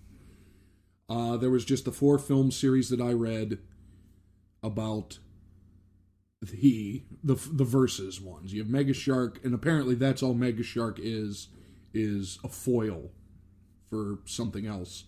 Uh, 1.09 1.37
there 1.37 1.51
was 1.51 1.65
just 1.65 1.85
the 1.85 1.93
four 1.93 2.19
film 2.19 2.51
series 2.51 2.89
that 2.91 3.01
I 3.01 3.13
read 3.13 3.59
about 4.63 5.19
the 6.41 7.05
the 7.23 7.35
the 7.35 7.65
versus 7.65 8.21
ones. 8.21 8.53
You 8.53 8.63
have 8.63 8.71
Mega 8.71 8.93
Shark, 8.93 9.41
and 9.45 9.55
apparently 9.55 9.95
that's 9.95 10.23
all 10.23 10.35
Mega 10.35 10.63
Shark 10.63 10.99
is 11.01 11.49
is 11.95 12.39
a 12.45 12.49
foil 12.49 13.11
for 13.89 14.19
something 14.25 14.67
else. 14.67 15.05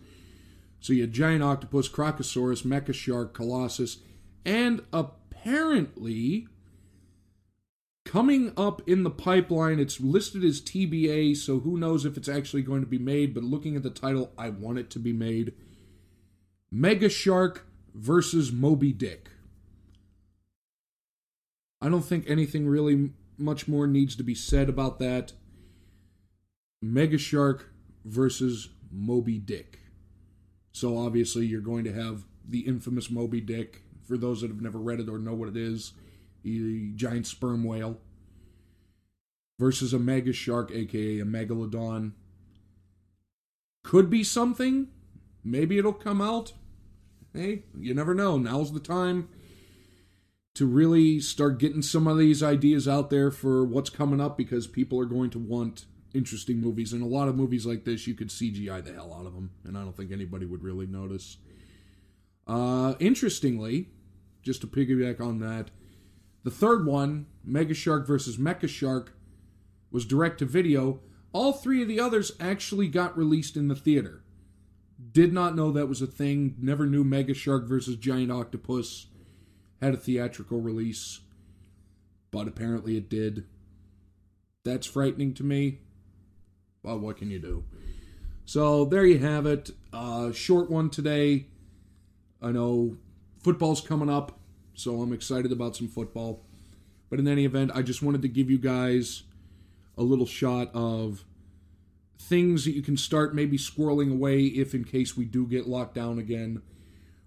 So 0.80 0.92
you 0.92 1.02
had 1.02 1.12
Giant 1.12 1.42
Octopus, 1.42 1.88
Crocosaurus, 1.88 2.64
Mecha 2.64 2.94
Shark, 2.94 3.36
Kolossus, 3.36 3.98
and 4.44 4.82
apparently 4.92 6.46
coming 8.08 8.54
up 8.56 8.80
in 8.88 9.02
the 9.02 9.10
pipeline. 9.10 9.78
It's 9.78 10.00
listed 10.00 10.42
as 10.42 10.62
TBA, 10.62 11.36
so 11.36 11.60
who 11.60 11.76
knows 11.76 12.06
if 12.06 12.16
it's 12.16 12.28
actually 12.28 12.62
going 12.62 12.80
to 12.80 12.86
be 12.86 12.98
made, 12.98 13.34
but 13.34 13.44
looking 13.44 13.76
at 13.76 13.82
the 13.82 13.90
title, 13.90 14.32
I 14.38 14.48
want 14.48 14.78
it 14.78 14.88
to 14.92 14.98
be 14.98 15.12
made. 15.12 15.52
Mega 16.70 17.10
Shark 17.10 17.66
versus 17.94 18.50
Moby 18.50 18.92
Dick. 18.92 19.28
I 21.82 21.90
don't 21.90 22.04
think 22.04 22.24
anything 22.26 22.66
really 22.66 23.10
much 23.36 23.68
more 23.68 23.86
needs 23.86 24.16
to 24.16 24.22
be 24.22 24.34
said 24.34 24.70
about 24.70 24.98
that. 25.00 25.34
Mega 26.80 27.18
Shark 27.18 27.74
versus 28.06 28.70
Moby 28.90 29.38
Dick. 29.38 29.80
So 30.72 30.96
obviously 30.96 31.44
you're 31.44 31.60
going 31.60 31.84
to 31.84 31.92
have 31.92 32.24
the 32.48 32.60
infamous 32.60 33.10
Moby 33.10 33.42
Dick. 33.42 33.82
For 34.06 34.16
those 34.16 34.40
that 34.40 34.48
have 34.48 34.62
never 34.62 34.78
read 34.78 35.00
it 35.00 35.10
or 35.10 35.18
know 35.18 35.34
what 35.34 35.50
it 35.50 35.56
is, 35.58 35.92
a 36.44 36.92
giant 36.94 37.26
sperm 37.26 37.64
whale 37.64 37.98
versus 39.58 39.92
a 39.92 39.98
mega 39.98 40.32
shark, 40.32 40.70
aka 40.72 41.20
a 41.20 41.24
megalodon. 41.24 42.12
Could 43.84 44.10
be 44.10 44.22
something. 44.22 44.88
Maybe 45.44 45.78
it'll 45.78 45.92
come 45.92 46.20
out. 46.20 46.52
hey, 47.32 47.64
you 47.78 47.94
never 47.94 48.14
know. 48.14 48.38
Now's 48.38 48.72
the 48.72 48.80
time 48.80 49.28
to 50.54 50.66
really 50.66 51.20
start 51.20 51.58
getting 51.58 51.82
some 51.82 52.08
of 52.08 52.18
these 52.18 52.42
ideas 52.42 52.88
out 52.88 53.10
there 53.10 53.30
for 53.30 53.64
what's 53.64 53.90
coming 53.90 54.20
up 54.20 54.36
because 54.36 54.66
people 54.66 54.98
are 54.98 55.04
going 55.04 55.30
to 55.30 55.38
want 55.38 55.86
interesting 56.12 56.60
movies. 56.60 56.92
And 56.92 57.02
a 57.02 57.06
lot 57.06 57.28
of 57.28 57.36
movies 57.36 57.64
like 57.64 57.84
this, 57.84 58.06
you 58.06 58.14
could 58.14 58.28
CGI 58.28 58.84
the 58.84 58.92
hell 58.92 59.14
out 59.18 59.26
of 59.26 59.34
them, 59.34 59.50
and 59.64 59.78
I 59.78 59.82
don't 59.82 59.96
think 59.96 60.10
anybody 60.10 60.46
would 60.46 60.62
really 60.62 60.86
notice. 60.86 61.36
Uh, 62.46 62.94
interestingly, 62.98 63.88
just 64.42 64.60
to 64.62 64.66
piggyback 64.66 65.20
on 65.20 65.38
that, 65.40 65.70
the 66.48 66.54
third 66.54 66.86
one, 66.86 67.26
Mega 67.44 67.74
Shark 67.74 68.06
versus 68.06 68.38
Mecha 68.38 68.70
Shark, 68.70 69.12
was 69.90 70.06
direct 70.06 70.38
to 70.38 70.46
video. 70.46 71.00
All 71.34 71.52
three 71.52 71.82
of 71.82 71.88
the 71.88 72.00
others 72.00 72.32
actually 72.40 72.88
got 72.88 73.18
released 73.18 73.54
in 73.54 73.68
the 73.68 73.74
theater. 73.74 74.22
Did 75.12 75.30
not 75.30 75.54
know 75.54 75.70
that 75.70 75.90
was 75.90 76.00
a 76.00 76.06
thing. 76.06 76.56
Never 76.58 76.86
knew 76.86 77.04
Mega 77.04 77.34
Shark 77.34 77.66
versus 77.66 77.96
Giant 77.96 78.32
Octopus 78.32 79.08
had 79.82 79.92
a 79.92 79.98
theatrical 79.98 80.58
release, 80.62 81.20
but 82.30 82.48
apparently 82.48 82.96
it 82.96 83.10
did. 83.10 83.44
That's 84.64 84.86
frightening 84.86 85.34
to 85.34 85.44
me. 85.44 85.80
Well, 86.82 86.98
what 86.98 87.18
can 87.18 87.30
you 87.30 87.40
do? 87.40 87.64
So 88.46 88.86
there 88.86 89.04
you 89.04 89.18
have 89.18 89.44
it. 89.44 89.72
Uh, 89.92 90.32
short 90.32 90.70
one 90.70 90.88
today. 90.88 91.48
I 92.40 92.52
know 92.52 92.96
football's 93.42 93.82
coming 93.82 94.08
up, 94.08 94.37
so 94.78 95.00
I'm 95.00 95.12
excited 95.12 95.50
about 95.50 95.76
some 95.76 95.88
football. 95.88 96.44
But 97.10 97.18
in 97.18 97.26
any 97.26 97.44
event, 97.44 97.72
I 97.74 97.82
just 97.82 98.02
wanted 98.02 98.22
to 98.22 98.28
give 98.28 98.50
you 98.50 98.58
guys 98.58 99.24
a 99.96 100.02
little 100.02 100.26
shot 100.26 100.70
of 100.74 101.24
things 102.18 102.64
that 102.64 102.72
you 102.72 102.82
can 102.82 102.96
start 102.96 103.34
maybe 103.34 103.56
squirreling 103.56 104.12
away 104.12 104.44
if 104.44 104.74
in 104.74 104.84
case 104.84 105.16
we 105.16 105.24
do 105.24 105.46
get 105.46 105.68
locked 105.68 105.94
down 105.94 106.18
again. 106.18 106.62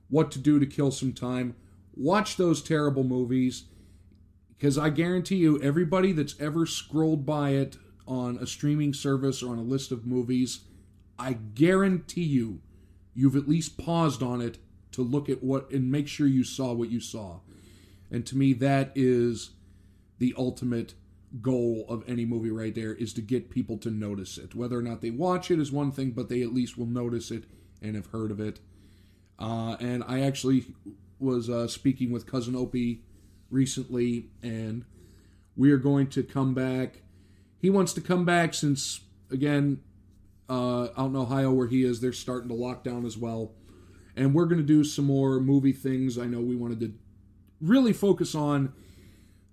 What 0.10 0.32
to 0.32 0.40
do 0.40 0.60
to 0.60 0.66
kill 0.66 0.92
some 0.92 1.14
time. 1.14 1.56
Watch 1.96 2.38
those 2.38 2.62
terrible 2.62 3.04
movies 3.04 3.66
because 4.58 4.78
I 4.78 4.90
guarantee 4.90 5.38
you, 5.38 5.62
everybody 5.62 6.12
that's 6.12 6.40
ever 6.40 6.66
scrolled 6.66 7.26
by 7.26 7.52
it 7.52 7.78
on 8.08 8.38
a 8.38 8.46
streaming 8.46 8.94
service 8.94 9.42
or 9.42 9.52
on 9.52 9.58
a 9.58 9.64
list 9.64 9.92
of 9.92 10.06
movies, 10.06 10.62
I 11.18 11.34
guarantee 11.34 12.24
you, 12.24 12.62
you've 13.14 13.36
at 13.36 13.50
least 13.50 13.78
paused 13.78 14.22
on 14.22 14.40
it 14.40 14.60
to 14.92 15.02
look 15.02 15.30
at 15.30 15.44
what 15.44 15.72
and 15.72 15.92
make 15.92 16.08
sure 16.08 16.28
you 16.28 16.44
saw 16.44 16.74
what 16.74 16.92
you 16.92 17.00
saw. 17.00 17.40
And 18.10 18.26
to 18.26 18.38
me, 18.38 18.54
that 18.54 18.92
is 18.96 19.52
the 20.20 20.34
ultimate 20.38 20.94
goal 21.42 21.86
of 21.88 22.04
any 22.08 22.26
movie 22.26 22.52
right 22.52 22.76
there 22.76 22.94
is 22.94 23.14
to 23.14 23.22
get 23.22 23.50
people 23.50 23.78
to 23.78 23.90
notice 23.90 24.38
it. 24.38 24.54
Whether 24.54 24.78
or 24.78 24.82
not 24.82 25.02
they 25.02 25.12
watch 25.12 25.50
it 25.50 25.60
is 25.60 25.72
one 25.72 25.92
thing, 25.92 26.12
but 26.12 26.28
they 26.28 26.42
at 26.42 26.54
least 26.54 26.78
will 26.78 26.86
notice 26.86 27.32
it 27.32 27.46
and 27.82 27.96
have 27.96 28.08
heard 28.08 28.32
of 28.32 28.40
it. 28.40 28.60
Uh, 29.40 29.78
and 29.80 30.04
I 30.08 30.22
actually 30.22 30.66
was 31.20 31.50
uh, 31.50 31.68
speaking 31.68 32.12
with 32.12 32.30
cousin 32.30 32.56
Opie 32.56 33.04
recently, 33.50 34.30
and 34.44 34.86
we 35.56 35.72
are 35.72 35.78
going 35.78 36.08
to 36.08 36.24
come 36.24 36.54
back. 36.54 37.02
He 37.58 37.70
wants 37.70 37.94
to 37.94 38.02
come 38.02 38.26
back 38.26 38.54
since, 38.54 39.02
again, 39.32 39.82
uh, 40.50 40.90
out 40.98 41.12
in 41.12 41.16
Ohio 41.16 41.52
where 41.52 41.68
he 41.68 41.84
is, 41.84 42.02
they're 42.02 42.12
starting 42.12 42.50
to 42.50 42.56
lock 42.56 42.84
down 42.84 43.06
as 43.06 43.18
well. 43.18 43.54
And 44.16 44.34
we're 44.34 44.46
going 44.46 44.60
to 44.60 44.64
do 44.64 44.84
some 44.84 45.06
more 45.06 45.40
movie 45.40 45.72
things. 45.72 46.18
I 46.18 46.26
know 46.26 46.42
we 46.42 46.56
wanted 46.56 46.80
to 46.82 46.94
really 47.62 47.94
focus 47.94 48.36
on 48.36 48.74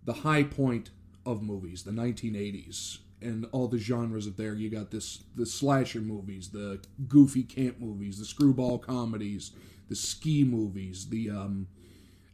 the 0.04 0.14
high 0.14 0.42
point 0.42 0.90
of 1.26 1.42
movies, 1.42 1.82
the 1.82 1.90
1980s, 1.90 2.98
and 3.20 3.46
all 3.52 3.68
the 3.68 3.78
genres 3.78 4.26
of 4.26 4.36
there. 4.36 4.54
You 4.54 4.70
got 4.70 4.90
this 4.90 5.24
the 5.34 5.44
slasher 5.44 6.00
movies, 6.00 6.48
the 6.48 6.80
goofy 7.06 7.42
camp 7.42 7.78
movies, 7.78 8.18
the 8.18 8.24
screwball 8.24 8.78
comedies, 8.78 9.52
the 9.88 9.96
ski 9.96 10.44
movies, 10.44 11.08
the 11.10 11.30
um, 11.30 11.68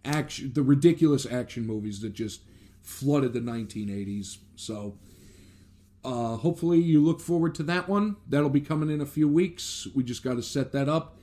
action, 0.04 0.52
the 0.54 0.62
ridiculous 0.62 1.26
action 1.26 1.66
movies 1.66 2.00
that 2.00 2.12
just 2.12 2.42
flooded 2.82 3.32
the 3.32 3.40
1980s. 3.40 4.38
So. 4.56 4.98
Uh, 6.06 6.36
hopefully, 6.36 6.78
you 6.78 7.02
look 7.02 7.18
forward 7.18 7.54
to 7.54 7.62
that 7.62 7.88
one. 7.88 8.16
That'll 8.28 8.50
be 8.50 8.60
coming 8.60 8.90
in 8.90 9.00
a 9.00 9.06
few 9.06 9.26
weeks. 9.26 9.88
We 9.94 10.04
just 10.04 10.22
got 10.22 10.34
to 10.34 10.42
set 10.42 10.70
that 10.72 10.86
up. 10.86 11.16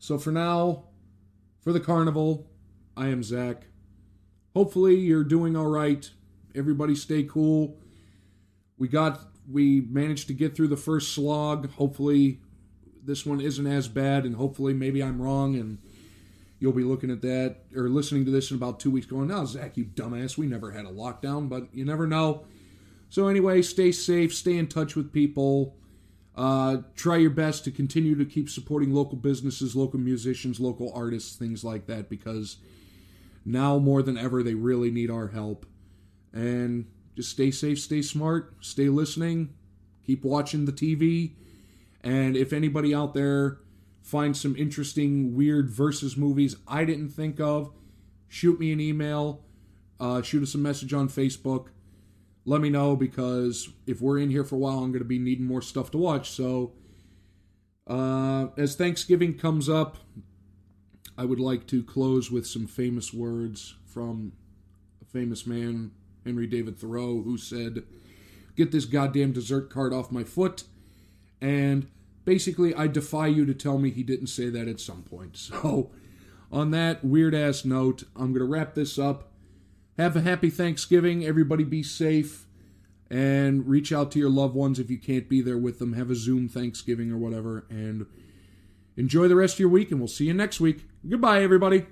So, 0.00 0.16
for 0.16 0.32
now, 0.32 0.86
for 1.60 1.72
the 1.72 1.78
carnival, 1.78 2.50
I 2.96 3.08
am 3.08 3.22
Zach. 3.22 3.66
Hopefully, 4.56 4.96
you're 4.96 5.22
doing 5.22 5.54
all 5.54 5.68
right. 5.68 6.10
Everybody 6.54 6.94
stay 6.94 7.22
cool. 7.22 7.78
We 8.78 8.88
got 8.88 9.20
we 9.48 9.82
managed 9.82 10.26
to 10.28 10.32
get 10.32 10.56
through 10.56 10.68
the 10.68 10.76
first 10.76 11.12
slog. 11.12 11.70
Hopefully 11.72 12.40
this 13.04 13.26
one 13.26 13.40
isn't 13.40 13.66
as 13.66 13.88
bad 13.88 14.24
and 14.24 14.36
hopefully 14.36 14.72
maybe 14.72 15.02
I'm 15.02 15.20
wrong 15.20 15.56
and 15.56 15.78
you'll 16.58 16.72
be 16.72 16.84
looking 16.84 17.10
at 17.10 17.22
that 17.22 17.56
or 17.74 17.88
listening 17.88 18.24
to 18.26 18.30
this 18.30 18.50
in 18.50 18.56
about 18.56 18.80
2 18.80 18.90
weeks 18.90 19.06
going, 19.06 19.28
"Now, 19.28 19.44
Zach, 19.44 19.76
you 19.76 19.84
dumbass, 19.84 20.38
we 20.38 20.46
never 20.46 20.70
had 20.70 20.86
a 20.86 20.90
lockdown." 20.90 21.48
But 21.48 21.68
you 21.74 21.84
never 21.84 22.06
know. 22.06 22.46
So 23.10 23.28
anyway, 23.28 23.60
stay 23.62 23.92
safe, 23.92 24.34
stay 24.34 24.56
in 24.56 24.66
touch 24.66 24.96
with 24.96 25.12
people. 25.12 25.76
Uh, 26.36 26.78
try 26.94 27.16
your 27.16 27.30
best 27.30 27.64
to 27.64 27.70
continue 27.70 28.14
to 28.14 28.24
keep 28.24 28.48
supporting 28.48 28.92
local 28.92 29.16
businesses, 29.16 29.74
local 29.74 29.98
musicians, 29.98 30.60
local 30.60 30.92
artists, 30.94 31.36
things 31.36 31.64
like 31.64 31.86
that, 31.86 32.08
because 32.08 32.58
now 33.44 33.78
more 33.78 34.02
than 34.02 34.16
ever 34.16 34.42
they 34.42 34.54
really 34.54 34.90
need 34.90 35.10
our 35.10 35.28
help. 35.28 35.66
And 36.32 36.86
just 37.16 37.30
stay 37.30 37.50
safe, 37.50 37.80
stay 37.80 38.02
smart, 38.02 38.54
stay 38.60 38.88
listening, 38.88 39.54
keep 40.06 40.24
watching 40.24 40.64
the 40.64 40.72
TV. 40.72 41.32
And 42.02 42.36
if 42.36 42.52
anybody 42.52 42.94
out 42.94 43.14
there 43.14 43.58
finds 44.00 44.40
some 44.40 44.56
interesting, 44.56 45.34
weird 45.34 45.70
versus 45.70 46.16
movies 46.16 46.56
I 46.66 46.84
didn't 46.84 47.10
think 47.10 47.40
of, 47.40 47.72
shoot 48.28 48.58
me 48.58 48.72
an 48.72 48.80
email, 48.80 49.42
uh, 49.98 50.22
shoot 50.22 50.42
us 50.42 50.54
a 50.54 50.58
message 50.58 50.94
on 50.94 51.08
Facebook. 51.08 51.66
Let 52.50 52.62
me 52.62 52.68
know 52.68 52.96
because 52.96 53.68
if 53.86 54.00
we're 54.00 54.18
in 54.18 54.28
here 54.28 54.42
for 54.42 54.56
a 54.56 54.58
while, 54.58 54.78
I'm 54.78 54.90
going 54.90 54.98
to 54.98 55.04
be 55.04 55.20
needing 55.20 55.46
more 55.46 55.62
stuff 55.62 55.92
to 55.92 55.98
watch. 55.98 56.32
So, 56.32 56.72
uh, 57.86 58.48
as 58.56 58.74
Thanksgiving 58.74 59.38
comes 59.38 59.68
up, 59.68 59.98
I 61.16 61.26
would 61.26 61.38
like 61.38 61.68
to 61.68 61.84
close 61.84 62.28
with 62.28 62.48
some 62.48 62.66
famous 62.66 63.14
words 63.14 63.76
from 63.86 64.32
a 65.00 65.04
famous 65.04 65.46
man 65.46 65.92
Henry 66.24 66.48
David 66.48 66.76
Thoreau, 66.76 67.22
who 67.22 67.38
said, 67.38 67.84
Get 68.56 68.72
this 68.72 68.84
goddamn 68.84 69.30
dessert 69.30 69.70
cart 69.70 69.92
off 69.92 70.10
my 70.10 70.24
foot. 70.24 70.64
And 71.40 71.86
basically, 72.24 72.74
I 72.74 72.88
defy 72.88 73.28
you 73.28 73.46
to 73.46 73.54
tell 73.54 73.78
me 73.78 73.90
he 73.90 74.02
didn't 74.02 74.26
say 74.26 74.48
that 74.50 74.66
at 74.66 74.80
some 74.80 75.04
point. 75.04 75.36
So, 75.52 75.92
on 76.50 76.72
that 76.72 77.04
weird 77.04 77.32
ass 77.32 77.64
note, 77.64 78.02
I'm 78.16 78.32
going 78.32 78.40
to 78.40 78.44
wrap 78.44 78.74
this 78.74 78.98
up. 78.98 79.29
Have 79.98 80.16
a 80.16 80.20
happy 80.20 80.50
Thanksgiving. 80.50 81.24
Everybody 81.24 81.64
be 81.64 81.82
safe. 81.82 82.46
And 83.10 83.66
reach 83.66 83.92
out 83.92 84.12
to 84.12 84.18
your 84.20 84.30
loved 84.30 84.54
ones 84.54 84.78
if 84.78 84.88
you 84.88 84.98
can't 84.98 85.28
be 85.28 85.42
there 85.42 85.58
with 85.58 85.80
them. 85.80 85.94
Have 85.94 86.10
a 86.10 86.14
Zoom 86.14 86.48
Thanksgiving 86.48 87.10
or 87.10 87.18
whatever. 87.18 87.66
And 87.68 88.06
enjoy 88.96 89.26
the 89.26 89.36
rest 89.36 89.54
of 89.54 89.60
your 89.60 89.68
week, 89.68 89.90
and 89.90 89.98
we'll 89.98 90.08
see 90.08 90.26
you 90.26 90.34
next 90.34 90.60
week. 90.60 90.86
Goodbye, 91.08 91.42
everybody. 91.42 91.86